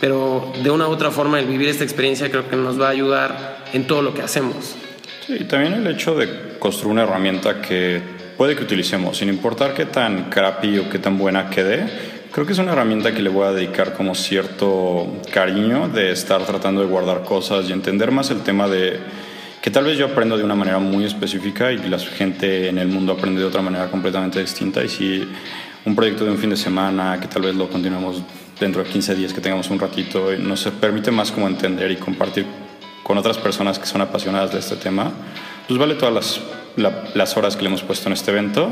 pero 0.00 0.50
de 0.62 0.70
una 0.70 0.88
u 0.88 0.92
otra 0.92 1.10
forma 1.10 1.38
el 1.40 1.46
vivir 1.46 1.68
esta 1.68 1.84
experiencia 1.84 2.30
creo 2.30 2.48
que 2.48 2.56
nos 2.56 2.80
va 2.80 2.86
a 2.86 2.90
ayudar 2.90 3.64
en 3.74 3.86
todo 3.86 4.00
lo 4.00 4.14
que 4.14 4.22
hacemos. 4.22 4.76
Sí, 5.26 5.36
y 5.40 5.44
también 5.44 5.72
el 5.72 5.86
hecho 5.86 6.14
de 6.14 6.58
construir 6.58 6.92
una 6.92 7.04
herramienta 7.04 7.62
que 7.62 7.98
puede 8.36 8.54
que 8.54 8.64
utilicemos, 8.64 9.16
sin 9.16 9.30
importar 9.30 9.72
qué 9.72 9.86
tan 9.86 10.28
crappy 10.28 10.78
o 10.78 10.90
qué 10.90 10.98
tan 10.98 11.16
buena 11.16 11.48
quede, 11.48 11.86
creo 12.30 12.44
que 12.44 12.52
es 12.52 12.58
una 12.58 12.72
herramienta 12.72 13.14
que 13.14 13.22
le 13.22 13.30
voy 13.30 13.46
a 13.46 13.52
dedicar 13.52 13.94
como 13.94 14.14
cierto 14.14 15.22
cariño 15.32 15.88
de 15.88 16.10
estar 16.10 16.44
tratando 16.44 16.82
de 16.82 16.88
guardar 16.88 17.22
cosas 17.22 17.70
y 17.70 17.72
entender 17.72 18.10
más 18.10 18.30
el 18.30 18.42
tema 18.42 18.68
de 18.68 18.98
que 19.62 19.70
tal 19.70 19.84
vez 19.84 19.96
yo 19.96 20.04
aprendo 20.04 20.36
de 20.36 20.44
una 20.44 20.54
manera 20.54 20.78
muy 20.78 21.06
específica 21.06 21.72
y 21.72 21.78
la 21.88 21.98
gente 21.98 22.68
en 22.68 22.76
el 22.76 22.88
mundo 22.88 23.14
aprende 23.14 23.40
de 23.40 23.46
otra 23.46 23.62
manera 23.62 23.90
completamente 23.90 24.40
distinta. 24.40 24.84
Y 24.84 24.90
si 24.90 25.26
un 25.86 25.96
proyecto 25.96 26.26
de 26.26 26.32
un 26.32 26.38
fin 26.38 26.50
de 26.50 26.56
semana 26.56 27.18
que 27.18 27.28
tal 27.28 27.42
vez 27.42 27.54
lo 27.54 27.70
continuemos 27.70 28.22
dentro 28.60 28.84
de 28.84 28.90
15 28.90 29.14
días 29.14 29.32
que 29.32 29.40
tengamos 29.40 29.70
un 29.70 29.78
ratito 29.78 30.32
nos 30.38 30.64
permite 30.64 31.10
más 31.10 31.32
como 31.32 31.48
entender 31.48 31.90
y 31.90 31.96
compartir 31.96 32.44
con 33.04 33.16
otras 33.18 33.38
personas 33.38 33.78
que 33.78 33.86
son 33.86 34.00
apasionadas 34.00 34.50
de 34.52 34.58
este 34.58 34.74
tema 34.74 35.12
pues 35.68 35.78
vale 35.78 35.94
todas 35.94 36.12
las 36.12 36.40
las 36.76 37.36
horas 37.36 37.56
que 37.56 37.62
le 37.62 37.68
hemos 37.68 37.82
puesto 37.82 38.08
en 38.08 38.14
este 38.14 38.30
evento, 38.30 38.68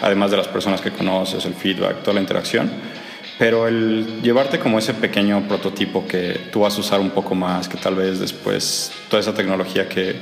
además 0.00 0.30
de 0.30 0.36
las 0.36 0.48
personas 0.48 0.80
que 0.80 0.90
conoces, 0.90 1.44
el 1.46 1.54
feedback, 1.54 2.02
toda 2.02 2.14
la 2.14 2.20
interacción. 2.20 2.70
Pero 3.38 3.66
el 3.66 4.22
llevarte 4.22 4.58
como 4.58 4.78
ese 4.78 4.94
pequeño 4.94 5.46
prototipo 5.48 6.06
que 6.06 6.48
tú 6.52 6.60
vas 6.60 6.76
a 6.76 6.80
usar 6.80 7.00
un 7.00 7.10
poco 7.10 7.34
más, 7.34 7.68
que 7.68 7.76
tal 7.76 7.96
vez 7.96 8.20
después 8.20 8.92
toda 9.08 9.20
esa 9.20 9.34
tecnología 9.34 9.88
que 9.88 10.16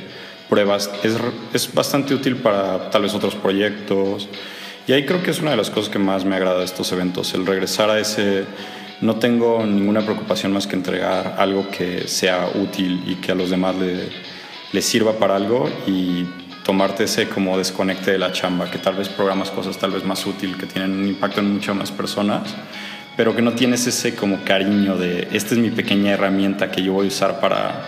pruebas 0.49 0.90
es, 1.02 1.16
es 1.52 1.73
bastante 1.73 2.14
útil 2.14 2.37
para 2.37 2.90
tal 2.90 3.02
vez 3.02 3.14
otros 3.14 3.35
proyectos. 3.35 4.28
Y 4.87 4.92
ahí 4.92 5.04
creo 5.04 5.23
que 5.23 5.31
es 5.31 5.40
una 5.40 5.52
de 5.52 5.57
las 5.57 5.71
cosas 5.71 5.90
que 5.90 5.99
más 5.99 6.25
me 6.25 6.37
agrada 6.37 6.59
de 6.59 6.64
estos 6.64 6.90
eventos, 6.92 7.33
el 7.35 7.47
regresar 7.47 7.90
a 7.90 7.99
ese... 7.99 8.45
No 9.02 9.16
tengo 9.16 9.66
ninguna 9.66 10.02
preocupación 10.02 10.52
más 10.52 10.68
que 10.68 10.76
entregar 10.76 11.35
algo 11.37 11.68
que 11.71 12.06
sea 12.06 12.49
útil 12.54 13.02
y 13.04 13.16
que 13.16 13.32
a 13.32 13.35
los 13.35 13.50
demás 13.50 13.75
le, 13.75 14.80
sirva 14.80 15.14
para 15.14 15.35
algo 15.35 15.68
y 15.88 16.25
tomarte 16.64 17.04
ese 17.04 17.28
como 17.28 17.59
desconecte 17.59 18.12
de 18.12 18.18
la 18.18 18.30
chamba, 18.30 18.71
que 18.71 18.78
tal 18.78 18.94
vez 18.94 19.09
programas 19.09 19.50
cosas 19.50 19.76
tal 19.76 19.90
vez 19.90 20.04
más 20.04 20.25
útil, 20.25 20.56
que 20.56 20.66
tienen 20.66 20.92
un 20.92 21.09
impacto 21.09 21.40
en 21.40 21.52
muchas 21.52 21.75
más 21.75 21.90
personas, 21.90 22.54
pero 23.16 23.35
que 23.35 23.42
no 23.42 23.54
tienes 23.54 23.88
ese 23.88 24.14
como 24.14 24.44
cariño 24.44 24.97
de, 24.97 25.26
esta 25.32 25.54
es 25.54 25.61
mi 25.61 25.71
pequeña 25.71 26.12
herramienta 26.12 26.71
que 26.71 26.80
yo 26.80 26.92
voy 26.92 27.06
a 27.06 27.09
usar 27.09 27.40
para 27.40 27.82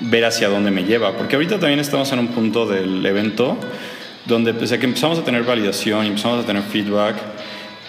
ver 0.00 0.26
hacia 0.26 0.50
dónde 0.50 0.70
me 0.70 0.84
lleva, 0.84 1.16
porque 1.16 1.36
ahorita 1.36 1.58
también 1.58 1.80
estamos 1.80 2.12
en 2.12 2.18
un 2.18 2.28
punto 2.28 2.66
del 2.66 3.04
evento 3.06 3.56
donde 4.26 4.52
pese 4.52 4.74
a 4.74 4.78
que 4.78 4.84
empezamos 4.84 5.18
a 5.18 5.24
tener 5.24 5.44
validación 5.44 6.04
y 6.04 6.08
empezamos 6.08 6.44
a 6.44 6.46
tener 6.46 6.62
feedback, 6.62 7.16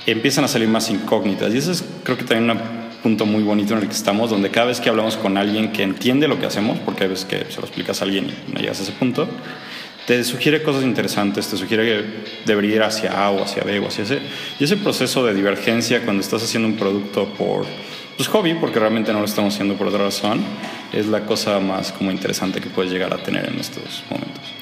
empiezan 0.05 0.43
a 0.43 0.47
salir 0.47 0.67
más 0.67 0.89
incógnitas 0.89 1.53
y 1.53 1.57
eso 1.57 1.71
es 1.71 1.83
creo 2.03 2.17
que 2.17 2.23
también 2.23 2.49
un 2.51 2.59
punto 3.01 3.25
muy 3.25 3.43
bonito 3.43 3.73
en 3.73 3.81
el 3.81 3.87
que 3.87 3.93
estamos, 3.93 4.29
donde 4.29 4.49
cada 4.49 4.67
vez 4.67 4.79
que 4.79 4.89
hablamos 4.89 5.17
con 5.17 5.37
alguien 5.37 5.71
que 5.71 5.83
entiende 5.83 6.27
lo 6.27 6.39
que 6.39 6.45
hacemos, 6.45 6.77
porque 6.79 7.03
hay 7.03 7.09
veces 7.09 7.25
que 7.25 7.51
se 7.51 7.59
lo 7.59 7.67
explicas 7.67 8.01
a 8.01 8.05
alguien 8.05 8.27
y 8.29 8.53
no 8.53 8.59
llegas 8.59 8.79
a 8.79 8.83
ese 8.83 8.91
punto, 8.91 9.27
te 10.05 10.23
sugiere 10.23 10.63
cosas 10.63 10.83
interesantes, 10.83 11.47
te 11.47 11.55
sugiere 11.55 11.85
que 11.85 12.05
debería 12.45 12.75
ir 12.77 12.83
hacia 12.83 13.23
A 13.23 13.29
o 13.29 13.43
hacia 13.43 13.63
B 13.63 13.79
o 13.79 13.87
hacia 13.87 14.05
C. 14.05 14.19
Y 14.59 14.63
ese 14.63 14.77
proceso 14.77 15.23
de 15.23 15.35
divergencia 15.35 16.01
cuando 16.03 16.21
estás 16.21 16.43
haciendo 16.43 16.67
un 16.67 16.75
producto 16.75 17.25
por 17.37 17.65
pues, 18.17 18.27
hobby, 18.27 18.55
porque 18.55 18.79
realmente 18.79 19.13
no 19.13 19.19
lo 19.19 19.25
estamos 19.25 19.53
haciendo 19.53 19.75
por 19.75 19.87
otra 19.87 20.03
razón, 20.03 20.43
es 20.91 21.05
la 21.05 21.25
cosa 21.25 21.59
más 21.59 21.91
como 21.91 22.11
interesante 22.11 22.59
que 22.59 22.69
puedes 22.69 22.91
llegar 22.91 23.13
a 23.13 23.17
tener 23.17 23.47
en 23.47 23.59
estos 23.59 24.03
momentos. 24.09 24.58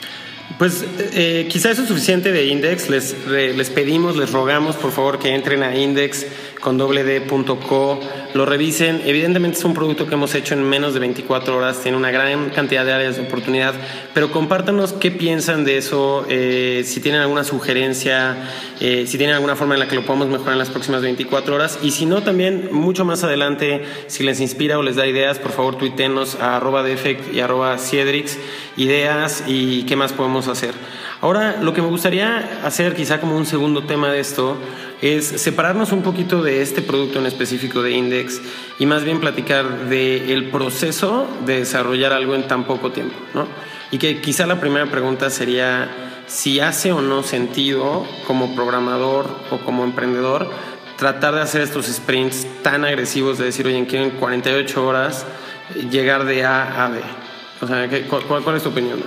Pues 0.57 0.83
eh, 1.13 1.47
quizá 1.49 1.71
eso 1.71 1.83
es 1.83 1.87
suficiente 1.87 2.31
de 2.31 2.45
Index. 2.45 2.89
Les, 2.89 3.15
les 3.27 3.69
pedimos, 3.69 4.15
les 4.15 4.31
rogamos 4.31 4.75
por 4.75 4.91
favor 4.91 5.19
que 5.19 5.35
entren 5.35 5.61
a 5.61 5.75
Index 5.75 6.25
con 6.59 6.77
www.co, 6.77 7.99
lo 8.33 8.45
revisen. 8.45 9.01
Evidentemente 9.05 9.57
es 9.57 9.65
un 9.65 9.73
producto 9.73 10.07
que 10.07 10.15
hemos 10.15 10.33
hecho 10.35 10.53
en 10.53 10.63
menos 10.63 10.93
de 10.93 10.99
24 10.99 11.55
horas, 11.55 11.81
tiene 11.81 11.97
una 11.97 12.11
gran 12.11 12.49
cantidad 12.49 12.85
de 12.85 12.93
áreas 12.93 13.17
de 13.17 13.23
oportunidad, 13.23 13.73
pero 14.13 14.31
compártanos 14.31 14.93
qué 14.93 15.11
piensan 15.11 15.65
de 15.65 15.77
eso, 15.77 16.25
eh, 16.29 16.83
si 16.85 16.99
tienen 16.99 17.21
alguna 17.21 17.43
sugerencia, 17.43 18.37
eh, 18.79 19.05
si 19.07 19.17
tienen 19.17 19.35
alguna 19.35 19.55
forma 19.55 19.75
en 19.75 19.79
la 19.79 19.87
que 19.87 19.95
lo 19.95 20.05
podamos 20.05 20.27
mejorar 20.27 20.53
en 20.53 20.59
las 20.59 20.69
próximas 20.69 21.01
24 21.01 21.55
horas 21.55 21.79
y 21.81 21.91
si 21.91 22.05
no, 22.05 22.23
también 22.23 22.69
mucho 22.71 23.05
más 23.05 23.23
adelante, 23.23 23.83
si 24.07 24.23
les 24.23 24.39
inspira 24.39 24.77
o 24.77 24.83
les 24.83 24.95
da 24.95 25.07
ideas, 25.07 25.39
por 25.39 25.51
favor 25.51 25.77
tuítenos 25.77 26.35
a 26.35 26.57
arroba 26.57 26.83
defect 26.83 27.33
y 27.33 27.39
arroba 27.39 27.77
Ciedrix, 27.77 28.37
ideas 28.75 29.43
y 29.47 29.83
qué 29.83 29.95
más 29.95 30.13
podemos 30.13 30.47
hacer. 30.47 30.73
Ahora, 31.19 31.57
lo 31.61 31.73
que 31.73 31.81
me 31.81 31.87
gustaría 31.87 32.61
hacer 32.63 32.95
quizá 32.95 33.19
como 33.19 33.35
un 33.35 33.47
segundo 33.47 33.83
tema 33.85 34.11
de 34.11 34.19
esto 34.19 34.55
es 35.01 35.25
separarnos 35.25 35.91
un 35.91 36.03
poquito 36.03 36.43
de 36.43 36.61
este 36.61 36.83
producto 36.83 37.17
en 37.17 37.25
específico 37.25 37.81
de 37.81 37.91
Index 37.91 38.39
y 38.77 38.85
más 38.85 39.03
bien 39.03 39.19
platicar 39.19 39.85
del 39.85 40.49
proceso 40.51 41.27
de 41.45 41.59
desarrollar 41.59 42.13
algo 42.13 42.35
en 42.35 42.47
tan 42.47 42.65
poco 42.65 42.91
tiempo, 42.91 43.15
¿no? 43.33 43.47
Y 43.89 43.97
que 43.97 44.21
quizá 44.21 44.45
la 44.45 44.59
primera 44.59 44.85
pregunta 44.91 45.31
sería 45.31 45.89
si 46.27 46.59
hace 46.59 46.91
o 46.91 47.01
no 47.01 47.23
sentido 47.23 48.05
como 48.27 48.53
programador 48.55 49.27
o 49.49 49.57
como 49.59 49.85
emprendedor 49.85 50.51
tratar 50.97 51.33
de 51.33 51.41
hacer 51.41 51.61
estos 51.61 51.87
sprints 51.87 52.45
tan 52.61 52.85
agresivos 52.85 53.39
de 53.39 53.45
decir, 53.45 53.65
oye, 53.65 53.85
quiero 53.87 54.05
en 54.05 54.11
48 54.11 54.85
horas 54.85 55.25
llegar 55.89 56.25
de 56.25 56.45
A 56.45 56.85
a 56.85 56.89
B. 56.89 56.99
O 57.61 57.67
sea, 57.67 57.89
¿cuál, 58.07 58.43
cuál 58.43 58.55
es 58.55 58.61
tu 58.63 58.69
opinión? 58.69 58.99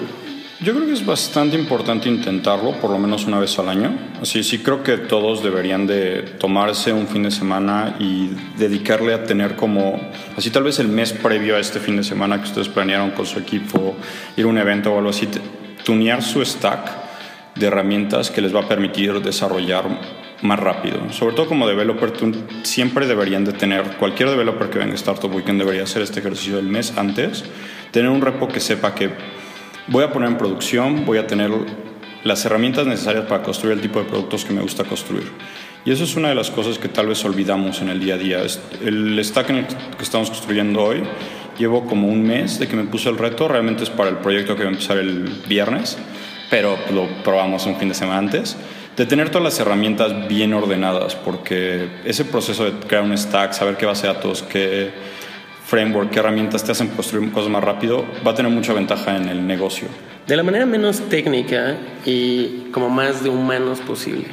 Yo 0.62 0.74
creo 0.74 0.86
que 0.86 0.92
es 0.92 1.06
bastante 1.06 1.56
importante 1.56 2.10
intentarlo, 2.10 2.72
por 2.72 2.90
lo 2.90 2.98
menos 2.98 3.24
una 3.24 3.38
vez 3.38 3.58
al 3.58 3.70
año. 3.70 3.96
Así 4.20 4.42
sí 4.42 4.58
creo 4.58 4.82
que 4.82 4.98
todos 4.98 5.42
deberían 5.42 5.86
de 5.86 6.20
tomarse 6.38 6.92
un 6.92 7.06
fin 7.08 7.22
de 7.22 7.30
semana 7.30 7.96
y 7.98 8.28
dedicarle 8.58 9.14
a 9.14 9.24
tener 9.24 9.56
como, 9.56 9.98
así 10.36 10.50
tal 10.50 10.64
vez 10.64 10.78
el 10.78 10.88
mes 10.88 11.14
previo 11.14 11.56
a 11.56 11.60
este 11.60 11.80
fin 11.80 11.96
de 11.96 12.04
semana 12.04 12.36
que 12.36 12.44
ustedes 12.44 12.68
planearon 12.68 13.12
con 13.12 13.24
su 13.24 13.38
equipo, 13.38 13.96
ir 14.36 14.44
a 14.44 14.48
un 14.48 14.58
evento 14.58 14.92
o 14.92 14.98
algo 14.98 15.08
así, 15.08 15.26
tunear 15.82 16.22
su 16.22 16.44
stack 16.44 16.90
de 17.54 17.66
herramientas 17.66 18.30
que 18.30 18.42
les 18.42 18.54
va 18.54 18.60
a 18.60 18.68
permitir 18.68 19.18
desarrollar 19.22 19.86
más 20.42 20.60
rápido. 20.60 21.10
Sobre 21.10 21.34
todo 21.36 21.46
como 21.46 21.66
developer, 21.66 22.12
siempre 22.64 23.06
deberían 23.06 23.46
de 23.46 23.54
tener, 23.54 23.96
cualquier 23.96 24.28
developer 24.28 24.68
que 24.68 24.78
venga 24.78 24.92
a 24.92 24.96
Startup 24.96 25.34
Weekend 25.34 25.58
debería 25.58 25.84
hacer 25.84 26.02
este 26.02 26.20
ejercicio 26.20 26.56
del 26.56 26.66
mes 26.66 26.98
antes, 26.98 27.44
tener 27.92 28.10
un 28.10 28.20
repo 28.20 28.46
que 28.46 28.60
sepa 28.60 28.94
que 28.94 29.08
voy 29.88 30.04
a 30.04 30.12
poner 30.12 30.30
en 30.30 30.38
producción, 30.38 31.04
voy 31.04 31.18
a 31.18 31.26
tener 31.26 31.50
las 32.24 32.44
herramientas 32.44 32.86
necesarias 32.86 33.24
para 33.26 33.42
construir 33.42 33.76
el 33.76 33.80
tipo 33.80 33.98
de 33.98 34.06
productos 34.06 34.44
que 34.44 34.52
me 34.52 34.60
gusta 34.60 34.84
construir. 34.84 35.30
Y 35.84 35.92
eso 35.92 36.04
es 36.04 36.14
una 36.16 36.28
de 36.28 36.34
las 36.34 36.50
cosas 36.50 36.78
que 36.78 36.88
tal 36.88 37.06
vez 37.06 37.24
olvidamos 37.24 37.80
en 37.80 37.88
el 37.88 38.00
día 38.00 38.14
a 38.14 38.18
día. 38.18 38.42
El 38.82 39.18
stack 39.24 39.50
en 39.50 39.56
el 39.56 39.66
que 39.66 40.02
estamos 40.02 40.30
construyendo 40.30 40.82
hoy, 40.82 41.02
llevo 41.58 41.86
como 41.86 42.08
un 42.08 42.22
mes 42.22 42.58
de 42.58 42.68
que 42.68 42.76
me 42.76 42.84
puse 42.84 43.08
el 43.08 43.16
reto, 43.16 43.48
realmente 43.48 43.84
es 43.84 43.90
para 43.90 44.10
el 44.10 44.16
proyecto 44.16 44.56
que 44.56 44.64
va 44.64 44.68
a 44.68 44.72
empezar 44.72 44.98
el 44.98 45.24
viernes, 45.48 45.96
pero 46.50 46.76
lo 46.92 47.06
probamos 47.22 47.64
un 47.64 47.76
fin 47.76 47.88
de 47.88 47.94
semana 47.94 48.18
antes, 48.18 48.56
de 48.96 49.06
tener 49.06 49.30
todas 49.30 49.44
las 49.44 49.58
herramientas 49.58 50.28
bien 50.28 50.52
ordenadas, 50.52 51.14
porque 51.14 51.88
ese 52.04 52.26
proceso 52.26 52.64
de 52.64 52.72
crear 52.86 53.02
un 53.02 53.16
stack, 53.16 53.52
saber 53.52 53.78
qué 53.78 53.86
base 53.86 54.06
de 54.06 54.12
datos, 54.12 54.42
qué 54.42 54.90
framework, 55.70 56.10
qué 56.10 56.18
herramientas 56.18 56.64
te 56.64 56.72
hacen 56.72 56.88
construir 56.88 57.30
cosas 57.30 57.48
más 57.48 57.62
rápido, 57.62 58.04
va 58.26 58.32
a 58.32 58.34
tener 58.34 58.50
mucha 58.50 58.72
ventaja 58.72 59.16
en 59.16 59.28
el 59.28 59.46
negocio. 59.46 59.86
De 60.26 60.36
la 60.36 60.42
manera 60.42 60.66
menos 60.66 61.00
técnica 61.08 61.76
y 62.04 62.70
como 62.72 62.90
más 62.90 63.22
de 63.22 63.30
humanos 63.30 63.78
posible. 63.78 64.26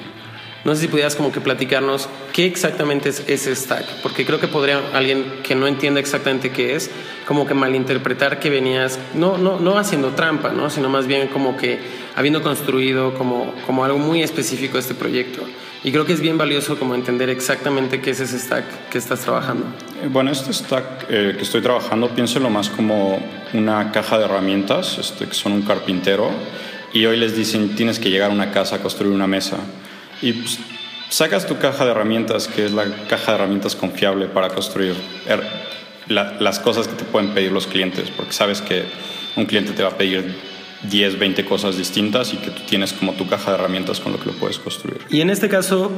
No 0.65 0.76
sé 0.76 0.82
si 0.82 0.88
pudieras 0.88 1.15
como 1.15 1.32
que 1.32 1.39
platicarnos 1.39 2.10
qué 2.34 2.46
exactamente 2.46 3.10
es 3.10 3.24
ese 3.28 3.56
stack, 3.56 3.86
porque 4.02 4.26
creo 4.26 4.39
que 4.39 4.48
podría 4.48 4.82
alguien 4.93 5.26
que 5.43 5.56
no 5.56 5.67
entienda 5.67 6.00
exactamente 6.00 6.52
qué 6.52 6.76
es, 6.76 6.89
como 7.26 7.46
que 7.46 7.54
malinterpretar 7.54 8.39
que 8.39 8.50
venías, 8.50 9.00
no, 9.13 9.38
no, 9.38 9.60
no 9.60 9.78
haciendo 9.78 10.12
trampa, 10.12 10.50
¿no? 10.50 10.70
sino 10.70 10.89
más 10.89 11.08
bien 11.08 11.28
como 11.28 11.56
que 11.58 11.80
habiendo 12.15 12.41
construido 12.41 13.13
como, 13.13 13.54
como 13.65 13.86
algo 13.86 14.00
muy 14.00 14.24
específico 14.24 14.78
este 14.78 14.96
proyecto. 14.96 15.43
Y 15.84 15.91
creo 15.91 16.06
que 16.06 16.13
es 16.13 16.20
bien 16.20 16.38
valioso 16.38 16.78
como 16.78 16.96
entender 16.96 17.30
exactamente 17.30 18.02
qué 18.02 18.10
es 18.10 18.20
ese 18.20 18.39
stack 18.39 18.89
que 18.89 18.98
estás 18.98 19.22
trabajando. 19.22 19.65
Eh, 20.02 20.08
bueno, 20.10 20.32
este 20.32 20.52
stack 20.52 21.06
eh, 21.10 21.36
que 21.38 21.43
estoy 21.43 21.62
trabajando, 21.62 22.10
piénselo 22.10 22.50
más 22.50 22.70
como 22.70 23.22
una 23.54 23.91
caja 23.91 24.17
de 24.17 24.26
herramientas, 24.26 24.98
este, 24.98 25.28
que 25.28 25.34
son 25.34 25.54
un 25.54 25.62
carpintero, 25.62 26.32
y 26.93 27.06
hoy 27.06 27.17
les 27.17 27.36
dicen 27.36 27.76
tienes 27.76 28.00
que 28.00 28.10
llegar 28.10 28.32
a 28.32 28.34
una 28.34 28.52
casa 28.52 28.78
a 28.78 28.80
construir 28.80 29.13
una 29.13 29.28
mesa. 29.28 29.58
Y 30.21 30.34
sacas 31.10 31.47
tu 31.47 31.58
caja 31.58 31.86
de 31.86 31.91
herramientas, 31.91 32.47
que 32.47 32.65
es 32.65 32.71
la 32.71 32.86
caja 33.08 33.32
de 33.32 33.38
herramientas 33.39 33.75
confiable 33.75 34.27
para 34.27 34.49
construir 34.49 34.95
las 36.08 36.60
cosas 36.60 36.88
que 36.88 36.95
te 36.95 37.03
pueden 37.03 37.32
pedir 37.32 37.51
los 37.51 37.67
clientes, 37.67 38.10
porque 38.15 38.34
sabes 38.34 38.62
que 38.62 38.86
un 39.36 39.45
cliente 39.45 39.73
te 39.73 39.84
va 39.84 39.89
a 39.89 39.97
pedir 39.97 40.36
10, 40.84 41.19
20 41.19 41.45
cosas 41.45 41.77
distintas 41.77 42.34
y 42.34 42.38
que 42.38 42.51
tú 42.51 42.62
tienes 42.67 42.93
como 42.93 43.13
tu 43.13 43.27
caja 43.27 43.51
de 43.51 43.58
herramientas 43.58 43.99
con 43.99 44.12
lo 44.12 44.19
que 44.19 44.25
lo 44.25 44.34
puedes 44.34 44.60
construir. 44.60 44.99
Y 45.10 45.21
en 45.21 45.30
este 45.30 45.49
caso, 45.49 45.91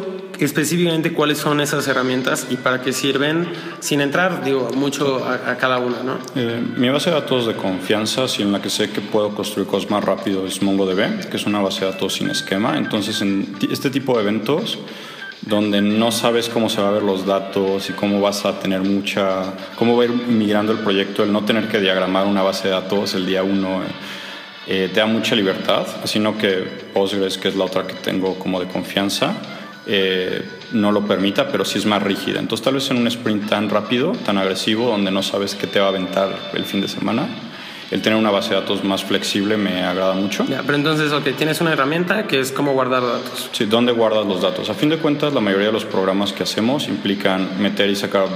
específicamente, 0.46 1.14
¿cuáles 1.14 1.38
son 1.38 1.62
esas 1.62 1.88
herramientas 1.88 2.48
y 2.50 2.56
para 2.56 2.82
qué 2.82 2.94
sirven? 2.94 3.48
Sin 3.80 4.02
entrar, 4.02 4.44
digo, 4.44 4.70
mucho 4.76 5.26
a, 5.26 5.58
cada 5.58 5.80
una, 5.80 6.04
¿no? 6.04 6.20
Eh, 6.36 6.62
mi 6.78 6.90
base 6.90 7.10
de 7.10 7.16
datos 7.16 7.48
de 7.48 7.56
confianza, 7.56 8.28
si 8.28 8.42
en 8.42 8.52
la 8.52 8.62
que 8.62 8.70
sé 8.70 8.90
que 8.90 9.02
puedo 9.02 9.36
construir 9.36 9.68
cosas 9.68 9.90
más 9.90 10.04
rápido, 10.04 10.46
es 10.46 10.62
MongoDB, 10.62 11.30
que 11.30 11.38
es 11.38 11.46
una 11.46 11.62
base 11.62 11.86
de 11.86 11.92
datos 11.92 12.14
sin 12.14 12.30
esquema. 12.30 12.78
Entonces, 12.78 13.22
en 13.22 13.56
este 13.70 13.90
tipo 13.90 14.16
de 14.16 14.24
eventos, 14.24 14.80
donde 15.42 15.82
no 15.82 16.12
sabes 16.12 16.50
cómo 16.50 16.70
se 16.70 16.82
va 16.82 16.90
a 16.90 16.92
ver 16.92 17.04
los 17.04 17.26
datos 17.26 17.90
y 17.90 17.94
cómo 17.94 18.22
vas 18.22 18.46
a 18.46 18.60
tener 18.60 18.82
mucha, 18.82 19.54
cómo 19.76 19.96
va 19.96 20.04
a 20.04 20.06
ir 20.08 20.12
migrando 20.12 20.72
el 20.72 20.80
proyecto, 20.80 21.24
el 21.24 21.32
no 21.32 21.46
tener 21.46 21.68
que 21.68 21.80
diagramar 21.80 22.28
una 22.28 22.42
base 22.42 22.68
de 22.68 22.74
datos 22.74 23.14
el 23.14 23.26
día 23.26 23.44
uno. 23.44 23.82
Eh, 24.68 24.90
te 24.94 25.00
da 25.00 25.08
mucha 25.08 25.36
libertad, 25.36 25.88
sino 26.04 26.38
que 26.38 26.68
Postgres, 26.94 27.38
que 27.38 27.48
es 27.48 27.56
la 27.56 27.66
otra 27.66 27.88
que 27.88 27.96
tengo 27.96 28.38
como 28.38 28.60
de 28.60 28.68
confianza, 28.68 29.34
eh, 29.92 30.44
no 30.72 30.92
lo 30.92 31.08
permita, 31.08 31.48
pero 31.48 31.66
sí 31.66 31.80
es 31.80 31.86
más 31.88 32.04
rígida. 32.04 32.40
Entonces 32.40 32.64
tal 32.64 32.76
vez 32.76 32.92
en 32.92 32.98
un 32.98 33.08
sprint 33.08 33.50
tan 33.50 33.70
rápido, 33.70 34.12
tan 34.24 34.38
agresivo, 34.38 34.88
donde 34.88 35.10
no 35.10 35.24
sabes 35.24 35.56
qué 35.56 35.66
te 35.66 35.80
va 35.80 35.88
a 35.88 35.90
aventar 35.90 36.30
el 36.54 36.64
fin 36.66 36.80
de 36.80 36.88
semana, 36.88 37.28
el 37.90 38.04
tener 38.04 38.20
una 38.20 38.30
base 38.30 38.50
de 38.50 38.62
datos 38.62 38.84
más 38.84 39.04
flexible 39.04 39.58
me 39.58 39.84
agrada 39.84 40.14
mucho. 40.14 40.46
Ya, 40.46 40.62
pero 40.62 40.76
entonces, 40.76 41.12
ok, 41.12 41.30
tienes 41.36 41.60
una 41.60 41.74
herramienta 41.74 42.28
que 42.28 42.40
es 42.40 42.52
cómo 42.52 42.74
guardar 42.74 43.02
datos. 43.02 43.50
Sí, 43.52 43.66
¿dónde 43.66 43.92
guardas 43.92 44.28
los 44.28 44.44
datos? 44.44 44.70
A 44.70 44.76
fin 44.76 44.90
de 44.90 44.98
cuentas, 44.98 45.34
la 45.34 45.42
mayoría 45.42 45.68
de 45.68 45.74
los 45.74 45.86
programas 45.86 46.32
que 46.32 46.44
hacemos 46.44 46.88
implican 46.88 47.60
meter 47.60 47.90
y 47.90 47.96
sacar 47.96 48.28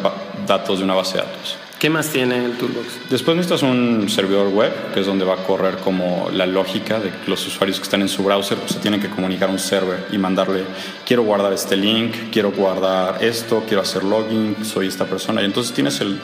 datos 0.47 0.79
de 0.79 0.85
una 0.85 0.95
base 0.95 1.19
de 1.19 1.25
datos. 1.25 1.57
¿Qué 1.83 1.89
más 1.89 2.11
tiene 2.11 2.45
el 2.45 2.53
Toolbox? 2.53 3.09
Después 3.09 3.35
necesitas 3.35 3.61
un 3.61 4.07
servidor 4.07 4.47
web, 4.47 4.71
que 4.93 5.01
es 5.01 5.05
donde 5.05 5.25
va 5.25 5.33
a 5.33 5.43
correr 5.43 5.79
como 5.79 6.29
la 6.31 6.45
lógica 6.45 6.97
de 6.97 7.09
que 7.09 7.29
los 7.29 7.45
usuarios 7.45 7.77
que 7.77 7.83
están 7.83 8.01
en 8.01 8.07
su 8.07 8.23
browser 8.23 8.57
pues, 8.57 8.71
se 8.71 8.79
tienen 8.79 9.01
que 9.01 9.09
comunicar 9.09 9.49
a 9.49 9.51
un 9.51 9.59
server 9.59 10.07
y 10.09 10.17
mandarle, 10.17 10.63
quiero 11.05 11.23
guardar 11.23 11.51
este 11.51 11.75
link, 11.75 12.31
quiero 12.31 12.53
guardar 12.53 13.21
esto, 13.21 13.65
quiero 13.67 13.81
hacer 13.81 14.05
login, 14.05 14.55
soy 14.63 14.87
esta 14.87 15.03
persona. 15.03 15.41
Y 15.41 15.45
entonces 15.45 15.73
tienes 15.73 15.99
el 15.99 16.21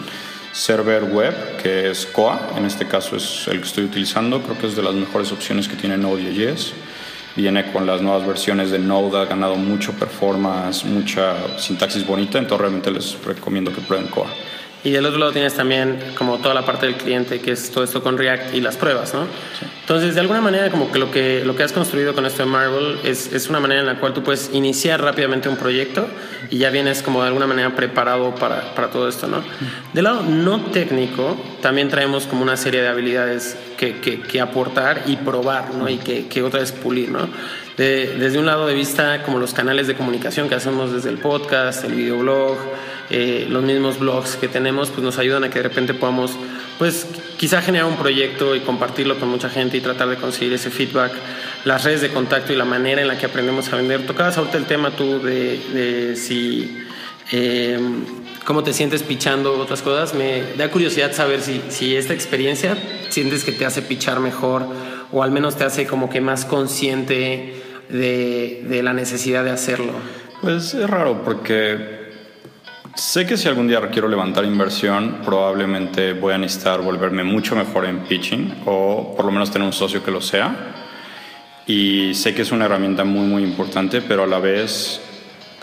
server 0.53 1.03
web, 1.03 1.57
que 1.61 1.91
es 1.91 2.05
Coa, 2.05 2.51
en 2.55 2.63
este 2.63 2.87
caso 2.87 3.17
es 3.17 3.45
el 3.49 3.59
que 3.59 3.67
estoy 3.67 3.83
utilizando, 3.83 4.41
creo 4.41 4.57
que 4.57 4.67
es 4.67 4.77
de 4.77 4.83
las 4.83 4.93
mejores 4.93 5.29
opciones 5.33 5.67
que 5.67 5.75
tiene 5.75 5.97
Node.js. 5.97 6.71
Viene 7.35 7.69
con 7.73 7.85
las 7.85 8.01
nuevas 8.01 8.25
versiones 8.25 8.71
de 8.71 8.79
Node, 8.79 9.19
ha 9.19 9.25
ganado 9.25 9.57
mucho 9.57 9.91
performance, 9.91 10.85
mucha 10.85 11.59
sintaxis 11.59 12.07
bonita, 12.07 12.39
entonces 12.39 12.61
realmente 12.61 12.91
les 12.91 13.21
recomiendo 13.25 13.73
que 13.73 13.81
prueben 13.81 14.07
Coa. 14.07 14.29
Y 14.83 14.91
del 14.91 15.05
otro 15.05 15.19
lado 15.19 15.31
tienes 15.33 15.53
también 15.55 15.99
como 16.17 16.37
toda 16.37 16.53
la 16.53 16.65
parte 16.65 16.85
del 16.85 16.95
cliente, 16.95 17.41
que 17.41 17.51
es 17.51 17.69
todo 17.69 17.83
esto 17.83 18.01
con 18.01 18.17
React 18.17 18.53
y 18.53 18.61
las 18.61 18.77
pruebas, 18.77 19.13
¿no? 19.13 19.27
Entonces, 19.81 20.13
de 20.13 20.21
alguna 20.21 20.39
manera, 20.39 20.69
como 20.69 20.91
que 20.91 20.99
lo 20.99 21.11
que, 21.11 21.43
lo 21.43 21.55
que 21.55 21.63
has 21.63 21.73
construido 21.73 22.13
con 22.13 22.25
esto 22.25 22.43
de 22.43 22.49
Marvel 22.49 22.99
es, 23.03 23.33
es, 23.33 23.49
una 23.49 23.59
manera 23.59 23.81
en 23.81 23.87
la 23.87 23.99
cual 23.99 24.13
tú 24.13 24.23
puedes 24.23 24.51
iniciar 24.53 25.01
rápidamente 25.01 25.49
un 25.49 25.57
proyecto 25.57 26.07
y 26.49 26.59
ya 26.59 26.69
vienes 26.69 27.01
como 27.01 27.21
de 27.21 27.27
alguna 27.27 27.47
manera 27.47 27.75
preparado 27.75 28.35
para, 28.35 28.73
para 28.73 28.89
todo 28.89 29.09
esto, 29.09 29.27
¿no? 29.27 29.43
Del 29.93 30.03
lado 30.05 30.21
no 30.21 30.61
técnico, 30.65 31.35
también 31.61 31.89
traemos 31.89 32.25
como 32.27 32.43
una 32.43 32.55
serie 32.55 32.81
de 32.81 32.87
habilidades 32.87 33.57
que, 33.77 33.99
que, 33.99 34.21
que 34.21 34.39
aportar 34.39 35.03
y 35.07 35.17
probar, 35.17 35.73
¿no? 35.73 35.89
Y 35.89 35.97
que, 35.97 36.27
que 36.27 36.41
otra 36.41 36.61
vez 36.61 36.71
pulir, 36.71 37.09
¿no? 37.09 37.27
Desde 37.79 38.37
un 38.37 38.45
lado 38.45 38.67
de 38.67 38.73
vista 38.73 39.23
como 39.23 39.39
los 39.39 39.53
canales 39.53 39.87
de 39.87 39.95
comunicación 39.95 40.49
que 40.49 40.55
hacemos 40.55 40.91
desde 40.91 41.09
el 41.09 41.17
podcast, 41.17 41.85
el 41.85 41.93
videoblog, 41.93 42.57
eh, 43.09 43.47
los 43.49 43.63
mismos 43.63 43.99
blogs 43.99 44.35
que 44.35 44.49
tenemos, 44.49 44.89
pues 44.89 45.01
nos 45.01 45.17
ayudan 45.17 45.45
a 45.45 45.49
que 45.49 45.59
de 45.59 45.63
repente 45.63 45.93
podamos, 45.93 46.31
pues 46.77 47.07
quizá 47.37 47.61
generar 47.61 47.87
un 47.87 47.95
proyecto 47.95 48.53
y 48.53 48.59
compartirlo 48.59 49.17
con 49.17 49.29
mucha 49.29 49.49
gente 49.49 49.77
y 49.77 49.81
tratar 49.81 50.09
de 50.09 50.17
conseguir 50.17 50.51
ese 50.51 50.71
feedback, 50.71 51.13
las 51.63 51.85
redes 51.85 52.01
de 52.01 52.09
contacto 52.09 52.51
y 52.51 52.57
la 52.57 52.65
manera 52.65 53.01
en 53.01 53.07
la 53.07 53.17
que 53.17 53.27
aprendemos 53.27 53.71
a 53.71 53.77
vender. 53.77 54.05
Tocabas 54.05 54.37
ahorita 54.37 54.57
el 54.57 54.65
tema 54.65 54.91
tú 54.91 55.21
de, 55.21 56.15
si... 56.17 56.77
Eh, 57.31 57.79
cómo 58.43 58.63
te 58.63 58.73
sientes 58.73 59.03
pichando 59.03 59.57
otras 59.59 59.83
cosas. 59.83 60.15
Me 60.15 60.41
da 60.57 60.71
curiosidad 60.71 61.13
saber 61.13 61.41
si, 61.41 61.61
si 61.69 61.95
esta 61.95 62.13
experiencia 62.13 62.75
sientes 63.09 63.43
que 63.43 63.51
te 63.51 63.65
hace 63.65 63.83
pichar 63.83 64.19
mejor 64.19 64.65
o 65.11 65.21
al 65.21 65.31
menos 65.31 65.55
te 65.55 65.63
hace 65.63 65.85
como 65.85 66.09
que 66.09 66.19
más 66.19 66.45
consciente 66.45 67.68
de, 67.89 68.65
de 68.67 68.83
la 68.83 68.93
necesidad 68.93 69.43
de 69.43 69.51
hacerlo. 69.51 69.93
Pues 70.41 70.73
es 70.73 70.89
raro 70.89 71.21
porque 71.23 71.99
Sé 72.99 73.25
que 73.25 73.37
si 73.37 73.47
algún 73.47 73.67
día 73.67 73.79
quiero 73.91 74.09
levantar 74.09 74.43
inversión, 74.43 75.19
probablemente 75.23 76.11
voy 76.11 76.33
a 76.33 76.37
necesitar 76.37 76.81
volverme 76.81 77.23
mucho 77.23 77.55
mejor 77.55 77.85
en 77.85 77.99
pitching 77.99 78.63
o 78.65 79.13
por 79.15 79.25
lo 79.25 79.31
menos 79.31 79.49
tener 79.51 79.65
un 79.65 79.71
socio 79.71 80.03
que 80.03 80.11
lo 80.11 80.19
sea. 80.19 80.53
Y 81.65 82.13
sé 82.13 82.35
que 82.35 82.41
es 82.41 82.51
una 82.51 82.65
herramienta 82.65 83.05
muy, 83.05 83.25
muy 83.25 83.43
importante, 83.43 84.01
pero 84.01 84.23
a 84.23 84.27
la 84.27 84.39
vez 84.39 84.99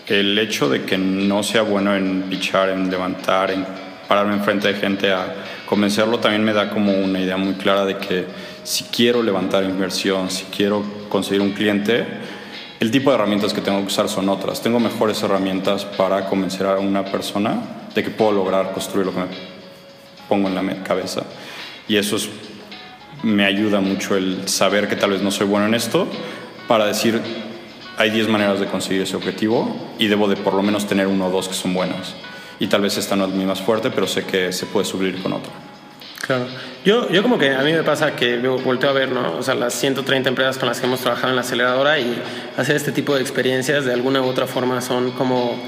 el 0.07 0.39
hecho 0.39 0.67
de 0.67 0.83
que 0.83 0.97
no 0.97 1.43
sea 1.43 1.61
bueno 1.61 1.95
en 1.95 2.23
pitchar, 2.23 2.69
en 2.69 2.89
levantar, 2.89 3.51
en 3.51 3.67
pararme 4.07 4.33
enfrente 4.33 4.69
de 4.69 4.73
gente 4.73 5.11
a 5.11 5.35
convencerlo, 5.67 6.17
también 6.19 6.43
me 6.43 6.53
da 6.53 6.71
como 6.71 6.91
una 6.91 7.19
idea 7.19 7.37
muy 7.37 7.53
clara 7.53 7.85
de 7.85 7.97
que 7.97 8.25
si 8.63 8.85
quiero 8.85 9.21
levantar 9.21 9.63
inversión, 9.63 10.31
si 10.31 10.45
quiero 10.45 10.83
conseguir 11.09 11.41
un 11.41 11.51
cliente, 11.51 12.05
el 12.79 12.91
tipo 12.91 13.09
de 13.09 13.15
herramientas 13.15 13.53
que 13.53 13.61
tengo 13.61 13.79
que 13.79 13.87
usar 13.87 14.07
son 14.07 14.29
otras. 14.29 14.61
Tengo 14.61 14.79
mejores 14.79 15.21
herramientas 15.23 15.85
para 15.85 16.25
convencer 16.27 16.67
a 16.67 16.77
una 16.77 17.05
persona 17.05 17.59
de 17.95 18.03
que 18.03 18.09
puedo 18.09 18.31
lograr 18.31 18.71
construir 18.73 19.05
lo 19.05 19.13
que 19.13 19.19
me 19.19 19.27
pongo 20.29 20.47
en 20.47 20.55
la 20.55 20.83
cabeza. 20.83 21.23
Y 21.87 21.97
eso 21.97 22.17
me 23.23 23.45
ayuda 23.45 23.79
mucho 23.79 24.15
el 24.15 24.47
saber 24.47 24.87
que 24.87 24.95
tal 24.95 25.11
vez 25.11 25.21
no 25.21 25.31
soy 25.31 25.47
bueno 25.47 25.65
en 25.65 25.73
esto 25.73 26.07
para 26.67 26.85
decir, 26.85 27.19
hay 27.97 28.11
10 28.11 28.27
maneras 28.27 28.59
de 28.59 28.67
conseguir 28.67 29.01
ese 29.01 29.15
objetivo 29.15 29.75
y 29.97 30.07
debo 30.07 30.27
de 30.27 30.35
por 30.35 30.53
lo 30.53 30.61
menos 30.61 30.85
tener 30.85 31.07
uno 31.07 31.27
o 31.27 31.31
dos 31.31 31.47
que 31.47 31.55
son 31.55 31.73
buenas. 31.73 32.13
Y 32.59 32.67
tal 32.67 32.81
vez 32.81 32.97
esta 32.97 33.15
no 33.15 33.25
es 33.25 33.33
mi 33.33 33.45
más 33.45 33.61
fuerte, 33.61 33.89
pero 33.89 34.07
sé 34.07 34.23
que 34.25 34.51
se 34.51 34.65
puede 34.65 34.85
subir 34.85 35.21
con 35.21 35.33
otra. 35.33 35.51
Claro. 36.21 36.45
Yo, 36.87 37.09
yo 37.09 37.21
como 37.21 37.37
que 37.37 37.53
a 37.53 37.63
mí 37.63 37.73
me 37.73 37.83
pasa 37.83 38.15
que 38.15 38.37
volteo 38.37 38.89
a 38.89 38.93
ver, 38.93 39.11
¿no? 39.11 39.35
O 39.35 39.43
sea, 39.43 39.55
las 39.55 39.73
130 39.73 40.29
empresas 40.29 40.57
con 40.57 40.69
las 40.69 40.79
que 40.79 40.85
hemos 40.85 41.01
trabajado 41.01 41.31
en 41.31 41.35
la 41.35 41.41
aceleradora 41.41 41.99
y 41.99 42.17
hacer 42.55 42.77
este 42.77 42.93
tipo 42.93 43.13
de 43.13 43.19
experiencias 43.19 43.83
de 43.83 43.91
alguna 43.91 44.21
u 44.21 44.25
otra 44.25 44.47
forma 44.47 44.79
son 44.79 45.11
como, 45.11 45.59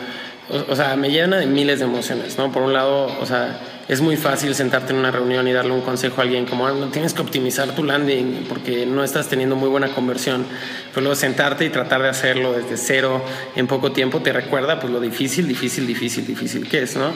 o, 0.49 0.71
o 0.71 0.75
sea, 0.77 0.95
me 0.95 1.10
llena 1.10 1.36
de 1.36 1.45
miles 1.45 1.79
de 1.79 1.86
emociones, 1.88 2.38
¿no? 2.38 2.53
Por 2.53 2.63
un 2.63 2.71
lado, 2.71 3.13
o 3.19 3.25
sea, 3.25 3.60
es 3.89 4.02
muy 4.02 4.17
fácil 4.17 4.54
sentarte 4.54 4.93
en 4.93 4.99
una 4.99 5.10
reunión 5.10 5.47
y 5.47 5.52
darle 5.52 5.71
un 5.71 5.82
consejo 5.82 6.21
a 6.21 6.23
alguien 6.23 6.45
como, 6.45 6.67
ah, 6.67 6.71
no, 6.71 6.89
tienes 6.89 7.15
que 7.15 7.23
optimizar 7.23 7.73
tu 7.73 7.84
landing 7.84 8.45
porque 8.47 8.86
no 8.86 9.04
estás 9.04 9.28
teniendo 9.30 9.56
muy 9.56 9.67
buena 9.67 9.88
conversión. 9.89 10.45
Pero 10.93 11.02
luego 11.02 11.15
sentarte 11.15 11.65
y 11.65 11.69
tratar 11.69 12.04
de 12.04 12.10
hacerlo 12.10 12.54
desde 12.54 12.78
cero 12.78 13.19
en 13.56 13.65
poco 13.65 13.91
tiempo 13.91 14.19
te 14.19 14.32
recuerda 14.32 14.80
pues 14.80 14.93
lo 14.93 14.99
difícil, 14.99 15.47
difícil, 15.47 15.88
difícil, 15.88 16.28
difícil 16.28 16.69
que 16.69 16.84
es, 16.84 16.95
¿no? 16.95 17.12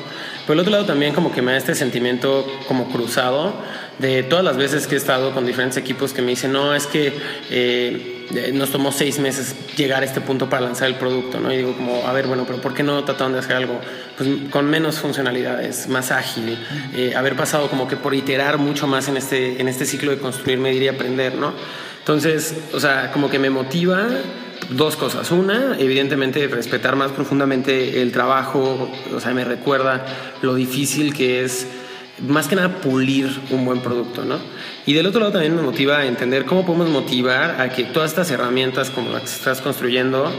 Por 0.48 0.56
el 0.56 0.62
otro 0.62 0.72
lado 0.72 0.86
también 0.86 1.14
como 1.14 1.32
que 1.32 1.44
me 1.44 1.52
da 1.52 1.60
este 1.60 1.76
sentimiento 1.76 2.44
como 2.68 2.92
cruzado 2.92 3.54
de 4.00 4.24
todas 4.24 4.44
las 4.44 4.58
veces 4.58 4.88
que 4.88 4.96
he 4.96 4.98
estado 4.98 5.32
con 5.32 5.46
diferentes 5.46 5.78
equipos 5.78 6.12
que 6.12 6.24
me 6.24 6.32
dicen, 6.32 6.52
no, 6.52 6.74
es 6.74 6.88
que... 6.88 7.14
Eh, 7.52 8.13
nos 8.54 8.72
tomó 8.72 8.92
seis 8.92 9.20
meses 9.20 9.56
llegar 9.76 10.04
a 10.04 10.06
este 10.06 10.22
punto 10.22 10.50
para 10.50 10.62
lanzar 10.64 10.88
el 10.88 10.96
producto, 10.96 11.40
¿no? 11.40 11.54
Y 11.54 11.58
digo 11.58 11.76
como, 11.76 12.08
a 12.08 12.14
ver, 12.14 12.28
bueno, 12.28 12.46
pero 12.46 12.60
¿por 12.62 12.74
qué 12.74 12.84
no 12.84 13.04
trataron 13.04 13.34
de 13.34 13.40
hacer 13.40 13.56
algo 13.56 13.80
pues, 14.18 14.30
con 14.50 14.70
menos 14.70 15.00
funcionalidades, 15.00 15.88
más 15.88 16.12
ágil? 16.12 16.58
Eh, 16.96 17.14
haber 17.16 17.36
pasado 17.36 17.70
como 17.70 17.88
que 17.88 17.98
por 17.98 18.14
iterar 18.14 18.58
mucho 18.58 18.88
más 18.88 19.08
en 19.08 19.18
este, 19.18 19.62
en 19.62 19.68
este 19.68 19.86
ciclo 19.86 20.12
de 20.12 20.18
construir, 20.18 20.60
medir 20.60 20.84
y 20.84 20.88
aprender, 20.88 21.36
¿no? 21.36 21.54
Entonces, 22.00 22.56
o 22.74 22.80
sea, 22.80 23.12
como 23.12 23.30
que 23.30 23.40
me 23.40 23.50
motiva 23.50 24.08
dos 24.70 24.96
cosas. 24.96 25.32
Una, 25.32 25.78
evidentemente, 25.80 26.48
respetar 26.48 26.96
más 26.96 27.12
profundamente 27.12 28.02
el 28.02 28.12
trabajo, 28.12 28.90
o 29.14 29.20
sea, 29.20 29.34
me 29.34 29.44
recuerda 29.44 30.06
lo 30.42 30.56
difícil 30.56 31.14
que 31.14 31.44
es 31.44 31.68
más 32.20 32.48
que 32.48 32.56
nada 32.56 32.82
pulir 32.82 33.30
un 33.50 33.66
buen 33.66 33.80
producto, 33.80 34.24
¿no? 34.24 34.40
Y 34.86 34.94
del 34.94 35.08
otro 35.08 35.20
lado 35.20 35.34
también 35.34 35.56
me 35.56 35.62
motiva 35.62 36.00
a 36.00 36.06
entender 36.06 36.46
cómo 36.46 36.66
podemos 36.66 36.90
motivar 36.90 37.60
a 37.60 37.70
que 37.70 37.84
todas 37.84 38.12
estas 38.12 38.30
herramientas 38.32 38.90
como 38.90 39.12
las 39.12 39.22
que 39.22 39.28
estás 39.28 39.62
construyendo 39.62 40.32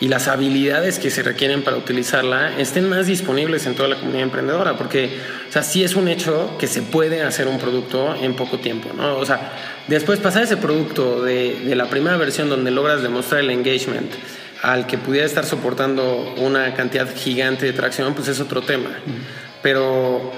y 0.00 0.08
las 0.08 0.28
habilidades 0.28 0.98
que 0.98 1.10
se 1.10 1.22
requieren 1.22 1.62
para 1.62 1.78
utilizarla 1.78 2.58
estén 2.58 2.88
más 2.88 3.06
disponibles 3.06 3.66
en 3.66 3.74
toda 3.74 3.88
la 3.88 3.96
comunidad 3.96 4.22
emprendedora, 4.22 4.76
porque, 4.76 5.18
o 5.48 5.52
sea, 5.52 5.62
sí 5.62 5.82
es 5.82 5.96
un 5.96 6.08
hecho 6.08 6.56
que 6.58 6.66
se 6.66 6.82
puede 6.82 7.22
hacer 7.22 7.48
un 7.48 7.58
producto 7.58 8.14
en 8.14 8.34
poco 8.34 8.58
tiempo, 8.58 8.90
¿no? 8.94 9.16
O 9.16 9.24
sea, 9.24 9.52
después 9.88 10.20
pasar 10.20 10.42
ese 10.42 10.58
producto 10.58 11.22
de, 11.22 11.60
de 11.64 11.74
la 11.74 11.86
primera 11.86 12.16
versión 12.18 12.50
donde 12.50 12.70
logras 12.70 13.02
demostrar 13.02 13.40
el 13.40 13.50
engagement 13.50 14.12
al 14.62 14.86
que 14.86 14.98
pudiera 14.98 15.26
estar 15.26 15.44
soportando 15.44 16.34
una 16.38 16.74
cantidad 16.74 17.08
gigante 17.14 17.66
de 17.66 17.72
tracción, 17.72 18.14
pues 18.14 18.28
es 18.28 18.40
otro 18.40 18.62
tema. 18.62 18.90
Pero 19.62 20.32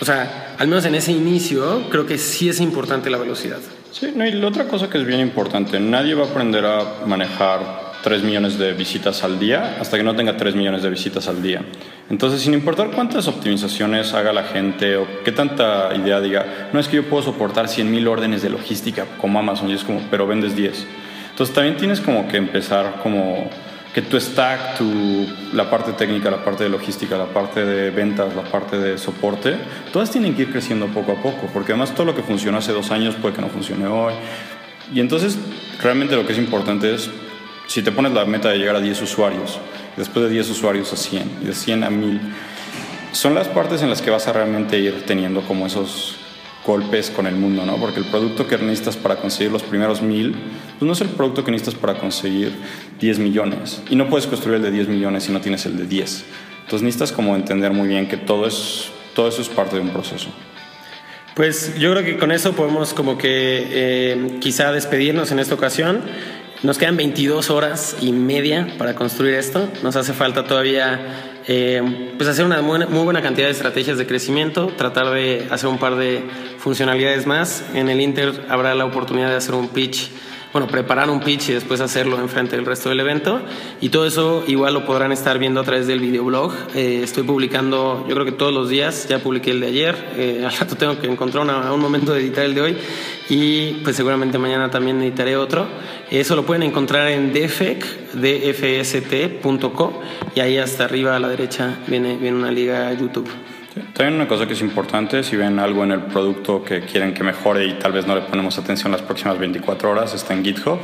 o 0.00 0.04
sea, 0.04 0.54
al 0.58 0.68
menos 0.68 0.84
en 0.84 0.94
ese 0.94 1.12
inicio, 1.12 1.88
creo 1.90 2.06
que 2.06 2.18
sí 2.18 2.48
es 2.48 2.60
importante 2.60 3.10
la 3.10 3.18
velocidad. 3.18 3.58
Sí, 3.90 4.12
no, 4.14 4.26
y 4.26 4.32
la 4.32 4.46
otra 4.46 4.68
cosa 4.68 4.88
que 4.88 4.98
es 4.98 5.06
bien 5.06 5.20
importante, 5.20 5.80
nadie 5.80 6.14
va 6.14 6.24
a 6.24 6.30
aprender 6.30 6.64
a 6.64 7.04
manejar 7.06 7.88
3 8.02 8.22
millones 8.22 8.58
de 8.58 8.72
visitas 8.74 9.24
al 9.24 9.38
día 9.38 9.76
hasta 9.80 9.96
que 9.96 10.02
no 10.02 10.14
tenga 10.14 10.36
3 10.36 10.54
millones 10.54 10.82
de 10.82 10.90
visitas 10.90 11.26
al 11.26 11.42
día. 11.42 11.62
Entonces, 12.10 12.40
sin 12.40 12.54
importar 12.54 12.90
cuántas 12.90 13.26
optimizaciones 13.28 14.14
haga 14.14 14.32
la 14.32 14.44
gente 14.44 14.96
o 14.96 15.06
qué 15.24 15.32
tanta 15.32 15.94
idea 15.94 16.20
diga, 16.20 16.70
no 16.72 16.80
es 16.80 16.88
que 16.88 16.96
yo 16.96 17.04
puedo 17.08 17.22
soportar 17.22 17.68
100 17.68 17.90
mil 17.90 18.06
órdenes 18.06 18.42
de 18.42 18.50
logística 18.50 19.06
como 19.20 19.38
Amazon 19.38 19.70
y 19.70 19.74
es 19.74 19.84
como, 19.84 20.00
pero 20.10 20.26
vendes 20.26 20.54
10. 20.54 20.86
Entonces, 21.30 21.54
también 21.54 21.76
tienes 21.76 22.00
como 22.00 22.28
que 22.28 22.36
empezar 22.36 23.00
como 23.02 23.50
que 23.94 24.02
tu 24.02 24.20
stack, 24.20 24.78
tu, 24.78 25.26
la 25.52 25.70
parte 25.70 25.92
técnica, 25.92 26.30
la 26.30 26.44
parte 26.44 26.64
de 26.64 26.70
logística, 26.70 27.16
la 27.16 27.26
parte 27.26 27.64
de 27.64 27.90
ventas, 27.90 28.34
la 28.34 28.42
parte 28.42 28.78
de 28.78 28.98
soporte, 28.98 29.56
todas 29.92 30.10
tienen 30.10 30.34
que 30.34 30.42
ir 30.42 30.52
creciendo 30.52 30.86
poco 30.88 31.12
a 31.12 31.16
poco, 31.16 31.48
porque 31.52 31.72
además 31.72 31.94
todo 31.94 32.06
lo 32.06 32.14
que 32.14 32.22
funcionó 32.22 32.58
hace 32.58 32.72
dos 32.72 32.90
años 32.90 33.14
puede 33.16 33.34
que 33.34 33.40
no 33.40 33.48
funcione 33.48 33.86
hoy. 33.86 34.14
Y 34.92 35.00
entonces 35.00 35.38
realmente 35.82 36.16
lo 36.16 36.26
que 36.26 36.32
es 36.32 36.38
importante 36.38 36.94
es, 36.94 37.10
si 37.66 37.82
te 37.82 37.92
pones 37.92 38.12
la 38.12 38.24
meta 38.24 38.50
de 38.50 38.58
llegar 38.58 38.76
a 38.76 38.80
10 38.80 39.02
usuarios, 39.02 39.58
después 39.96 40.26
de 40.26 40.30
10 40.30 40.50
usuarios 40.50 40.92
a 40.92 40.96
100 40.96 41.38
y 41.42 41.44
de 41.46 41.54
100 41.54 41.84
a 41.84 41.90
1000, 41.90 42.20
son 43.12 43.34
las 43.34 43.48
partes 43.48 43.82
en 43.82 43.90
las 43.90 44.02
que 44.02 44.10
vas 44.10 44.28
a 44.28 44.32
realmente 44.32 44.78
ir 44.78 45.04
teniendo 45.06 45.42
como 45.42 45.66
esos 45.66 46.17
golpes 46.68 47.10
con 47.10 47.26
el 47.26 47.34
mundo, 47.34 47.64
¿no? 47.64 47.76
Porque 47.76 47.98
el 47.98 48.04
producto 48.04 48.46
que 48.46 48.58
necesitas 48.58 48.94
para 48.94 49.16
conseguir 49.16 49.50
los 49.50 49.62
primeros 49.62 50.02
mil, 50.02 50.36
pues 50.78 50.86
no 50.86 50.92
es 50.92 51.00
el 51.00 51.08
producto 51.08 51.42
que 51.42 51.50
necesitas 51.50 51.80
para 51.80 51.98
conseguir 51.98 52.52
10 53.00 53.18
millones. 53.20 53.80
Y 53.88 53.96
no 53.96 54.10
puedes 54.10 54.26
construir 54.26 54.56
el 54.56 54.62
de 54.62 54.70
10 54.70 54.88
millones 54.88 55.24
si 55.24 55.32
no 55.32 55.40
tienes 55.40 55.64
el 55.64 55.78
de 55.78 55.86
10. 55.86 56.24
Entonces 56.64 56.82
necesitas 56.82 57.12
como 57.12 57.34
entender 57.36 57.72
muy 57.72 57.88
bien 57.88 58.06
que 58.06 58.18
todo, 58.18 58.46
es, 58.46 58.90
todo 59.14 59.28
eso 59.28 59.40
es 59.40 59.48
parte 59.48 59.76
de 59.76 59.82
un 59.82 59.88
proceso. 59.88 60.28
Pues 61.34 61.74
yo 61.78 61.90
creo 61.92 62.04
que 62.04 62.18
con 62.18 62.32
eso 62.32 62.52
podemos 62.52 62.92
como 62.92 63.16
que 63.16 63.66
eh, 63.70 64.38
quizá 64.38 64.70
despedirnos 64.70 65.32
en 65.32 65.38
esta 65.38 65.54
ocasión. 65.54 66.02
Nos 66.62 66.76
quedan 66.76 66.98
22 66.98 67.48
horas 67.48 67.96
y 68.02 68.12
media 68.12 68.74
para 68.76 68.94
construir 68.94 69.34
esto. 69.34 69.70
Nos 69.82 69.96
hace 69.96 70.12
falta 70.12 70.44
todavía 70.44 71.27
eh, 71.50 72.12
pues 72.18 72.28
hacer 72.28 72.44
una 72.44 72.60
muy, 72.60 72.86
muy, 72.86 73.04
buena 73.04 73.22
cantidad 73.22 73.46
de 73.46 73.52
estrategias 73.52 73.96
de 73.96 74.06
crecimiento, 74.06 74.66
tratar 74.66 75.10
de 75.10 75.48
hacer 75.50 75.70
un 75.70 75.78
par 75.78 75.96
de 75.96 76.22
funcionalidades 76.58 77.26
más. 77.26 77.64
En 77.72 77.88
el 77.88 78.02
Inter 78.02 78.44
habrá 78.50 78.74
la 78.74 78.84
oportunidad 78.84 79.30
de 79.30 79.36
hacer 79.36 79.54
un 79.54 79.68
pitch 79.68 80.10
bueno, 80.58 80.72
preparar 80.72 81.08
un 81.08 81.20
pitch 81.20 81.50
y 81.50 81.52
después 81.52 81.80
hacerlo 81.80 82.18
enfrente 82.18 82.56
del 82.56 82.66
resto 82.66 82.88
del 82.88 82.98
evento. 82.98 83.40
Y 83.80 83.90
todo 83.90 84.06
eso 84.06 84.42
igual 84.48 84.74
lo 84.74 84.84
podrán 84.84 85.12
estar 85.12 85.38
viendo 85.38 85.60
a 85.60 85.62
través 85.62 85.86
del 85.86 86.00
videoblog. 86.00 86.52
Eh, 86.74 87.00
estoy 87.04 87.22
publicando, 87.22 88.04
yo 88.08 88.14
creo 88.16 88.24
que 88.24 88.32
todos 88.32 88.52
los 88.52 88.68
días, 88.68 89.06
ya 89.08 89.20
publiqué 89.20 89.52
el 89.52 89.60
de 89.60 89.66
ayer, 89.68 89.94
eh, 90.16 90.42
al 90.50 90.50
rato 90.50 90.74
tengo 90.74 90.98
que 90.98 91.06
encontrar 91.06 91.46
un 91.46 91.80
momento 91.80 92.12
de 92.12 92.22
editar 92.22 92.44
el 92.44 92.56
de 92.56 92.60
hoy 92.60 92.76
y 93.28 93.74
pues 93.84 93.94
seguramente 93.94 94.36
mañana 94.38 94.68
también 94.68 95.00
editaré 95.00 95.36
otro. 95.36 95.68
Eso 96.10 96.34
lo 96.34 96.44
pueden 96.44 96.64
encontrar 96.64 97.06
en 97.06 97.32
defec, 97.32 97.84
dfst.co 98.14 100.02
y 100.34 100.40
ahí 100.40 100.58
hasta 100.58 100.86
arriba 100.86 101.14
a 101.14 101.20
la 101.20 101.28
derecha 101.28 101.78
viene, 101.86 102.16
viene 102.16 102.36
una 102.36 102.50
liga 102.50 102.92
YouTube. 102.94 103.28
También 103.94 104.14
una 104.14 104.28
cosa 104.28 104.46
que 104.46 104.52
es 104.52 104.60
importante, 104.60 105.22
si 105.22 105.36
ven 105.36 105.58
algo 105.58 105.84
en 105.84 105.92
el 105.92 106.00
producto 106.00 106.64
que 106.64 106.80
quieren 106.82 107.14
que 107.14 107.24
mejore 107.24 107.66
y 107.66 107.72
tal 107.74 107.92
vez 107.92 108.06
no 108.06 108.14
le 108.14 108.22
ponemos 108.22 108.58
atención 108.58 108.92
las 108.92 109.02
próximas 109.02 109.38
24 109.38 109.90
horas, 109.90 110.14
está 110.14 110.34
en 110.34 110.44
GitHub 110.44 110.78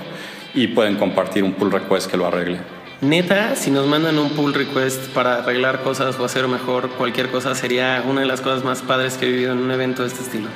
y 0.54 0.68
pueden 0.68 0.96
compartir 0.96 1.42
un 1.44 1.52
pull 1.52 1.70
request 1.70 2.10
que 2.10 2.16
lo 2.16 2.26
arregle. 2.26 2.58
Neta, 3.00 3.54
si 3.56 3.70
nos 3.70 3.86
mandan 3.86 4.18
un 4.18 4.30
pull 4.30 4.54
request 4.54 5.10
para 5.12 5.36
arreglar 5.36 5.82
cosas 5.82 6.18
o 6.18 6.24
hacer 6.24 6.48
mejor 6.48 6.90
cualquier 6.90 7.30
cosa, 7.30 7.54
sería 7.54 8.02
una 8.08 8.22
de 8.22 8.26
las 8.26 8.40
cosas 8.40 8.64
más 8.64 8.82
padres 8.82 9.16
que 9.18 9.26
he 9.26 9.30
vivido 9.30 9.52
en 9.52 9.58
un 9.58 9.70
evento 9.70 10.02
de 10.02 10.08
este 10.08 10.22
estilo. 10.22 10.48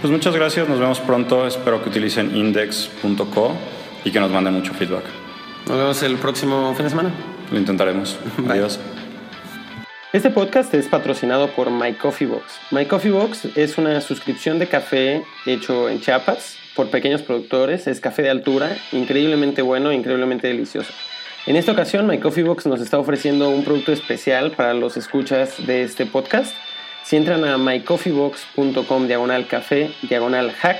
Pues 0.00 0.12
muchas 0.12 0.34
gracias, 0.34 0.68
nos 0.68 0.78
vemos 0.78 1.00
pronto. 1.00 1.46
Espero 1.46 1.82
que 1.82 1.88
utilicen 1.88 2.36
index.co 2.36 3.56
y 4.04 4.10
que 4.10 4.20
nos 4.20 4.30
manden 4.30 4.54
mucho 4.54 4.74
feedback. 4.74 5.04
Nos 5.68 5.78
vemos 5.78 6.02
el 6.02 6.16
próximo 6.16 6.74
fin 6.74 6.84
de 6.84 6.90
semana. 6.90 7.10
Lo 7.50 7.58
intentaremos. 7.58 8.18
Adiós. 8.48 8.78
Este 10.14 10.30
podcast 10.30 10.72
es 10.74 10.86
patrocinado 10.86 11.48
por 11.48 11.72
My 11.72 11.94
Coffee 11.94 12.28
Box. 12.28 12.60
My 12.70 12.86
Coffee 12.86 13.10
Box 13.10 13.48
es 13.56 13.78
una 13.78 14.00
suscripción 14.00 14.60
de 14.60 14.68
café 14.68 15.24
hecho 15.44 15.88
en 15.88 16.00
Chiapas 16.00 16.56
por 16.76 16.88
pequeños 16.88 17.22
productores. 17.22 17.88
Es 17.88 17.98
café 17.98 18.22
de 18.22 18.30
altura, 18.30 18.76
increíblemente 18.92 19.60
bueno, 19.60 19.92
increíblemente 19.92 20.46
delicioso. 20.46 20.92
En 21.46 21.56
esta 21.56 21.72
ocasión, 21.72 22.06
My 22.06 22.18
Coffee 22.18 22.44
Box 22.44 22.64
nos 22.66 22.80
está 22.80 22.96
ofreciendo 22.96 23.50
un 23.50 23.64
producto 23.64 23.90
especial 23.90 24.52
para 24.52 24.72
los 24.72 24.96
escuchas 24.96 25.66
de 25.66 25.82
este 25.82 26.06
podcast. 26.06 26.54
Si 27.02 27.16
entran 27.16 27.44
a 27.44 27.58
mycoffeebox.com 27.58 29.08
diagonal 29.08 29.48
café 29.48 29.90
diagonal 30.02 30.52
hack, 30.52 30.78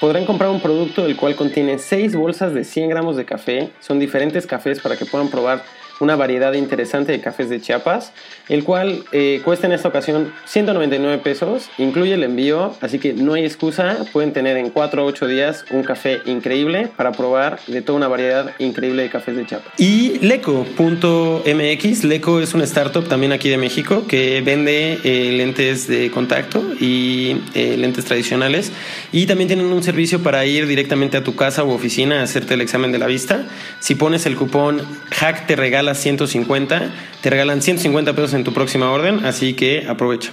podrán 0.00 0.24
comprar 0.24 0.50
un 0.50 0.60
producto 0.60 1.06
el 1.06 1.14
cual 1.14 1.36
contiene 1.36 1.78
6 1.78 2.16
bolsas 2.16 2.52
de 2.52 2.64
100 2.64 2.90
gramos 2.90 3.16
de 3.16 3.26
café. 3.26 3.70
Son 3.78 4.00
diferentes 4.00 4.44
cafés 4.44 4.80
para 4.80 4.96
que 4.96 5.06
puedan 5.06 5.28
probar 5.28 5.62
una 6.00 6.16
variedad 6.16 6.52
interesante 6.54 7.12
de 7.12 7.20
cafés 7.20 7.48
de 7.48 7.60
Chiapas, 7.60 8.12
el 8.48 8.64
cual 8.64 9.04
eh, 9.12 9.40
cuesta 9.44 9.66
en 9.66 9.72
esta 9.72 9.88
ocasión 9.88 10.32
199 10.46 11.18
pesos, 11.18 11.70
incluye 11.78 12.14
el 12.14 12.22
envío, 12.22 12.74
así 12.80 12.98
que 12.98 13.12
no 13.12 13.34
hay 13.34 13.44
excusa, 13.44 13.98
pueden 14.12 14.32
tener 14.32 14.56
en 14.56 14.70
4 14.70 15.04
o 15.04 15.06
8 15.06 15.26
días 15.26 15.64
un 15.70 15.82
café 15.82 16.20
increíble 16.26 16.88
para 16.96 17.12
probar 17.12 17.60
de 17.66 17.82
toda 17.82 17.98
una 17.98 18.08
variedad 18.08 18.52
increíble 18.58 19.02
de 19.02 19.10
cafés 19.10 19.36
de 19.36 19.46
Chiapas. 19.46 19.72
Y 19.78 20.18
Leco.mx, 20.20 22.04
Leco 22.04 22.40
es 22.40 22.54
una 22.54 22.64
startup 22.64 23.08
también 23.08 23.32
aquí 23.32 23.48
de 23.48 23.58
México 23.58 24.06
que 24.06 24.40
vende 24.42 24.98
eh, 25.04 25.32
lentes 25.32 25.86
de 25.86 26.10
contacto 26.10 26.62
y 26.80 27.36
eh, 27.54 27.76
lentes 27.76 28.04
tradicionales 28.04 28.72
y 29.12 29.26
también 29.26 29.48
tienen 29.48 29.66
un 29.66 29.82
servicio 29.82 30.22
para 30.22 30.44
ir 30.46 30.66
directamente 30.66 31.16
a 31.16 31.24
tu 31.24 31.34
casa 31.34 31.64
u 31.64 31.70
oficina 31.70 32.20
a 32.20 32.22
hacerte 32.24 32.54
el 32.54 32.60
examen 32.60 32.92
de 32.92 32.98
la 32.98 33.06
vista. 33.06 33.46
Si 33.80 33.94
pones 33.94 34.26
el 34.26 34.36
cupón 34.36 34.82
hack 35.10 35.46
te 35.46 35.56
regala 35.56 35.91
150, 35.94 36.92
te 37.20 37.30
regalan 37.30 37.62
150 37.62 38.12
pesos 38.14 38.34
en 38.34 38.44
tu 38.44 38.52
próxima 38.52 38.90
orden, 38.90 39.24
así 39.24 39.54
que 39.54 39.86
aprovecha. 39.88 40.32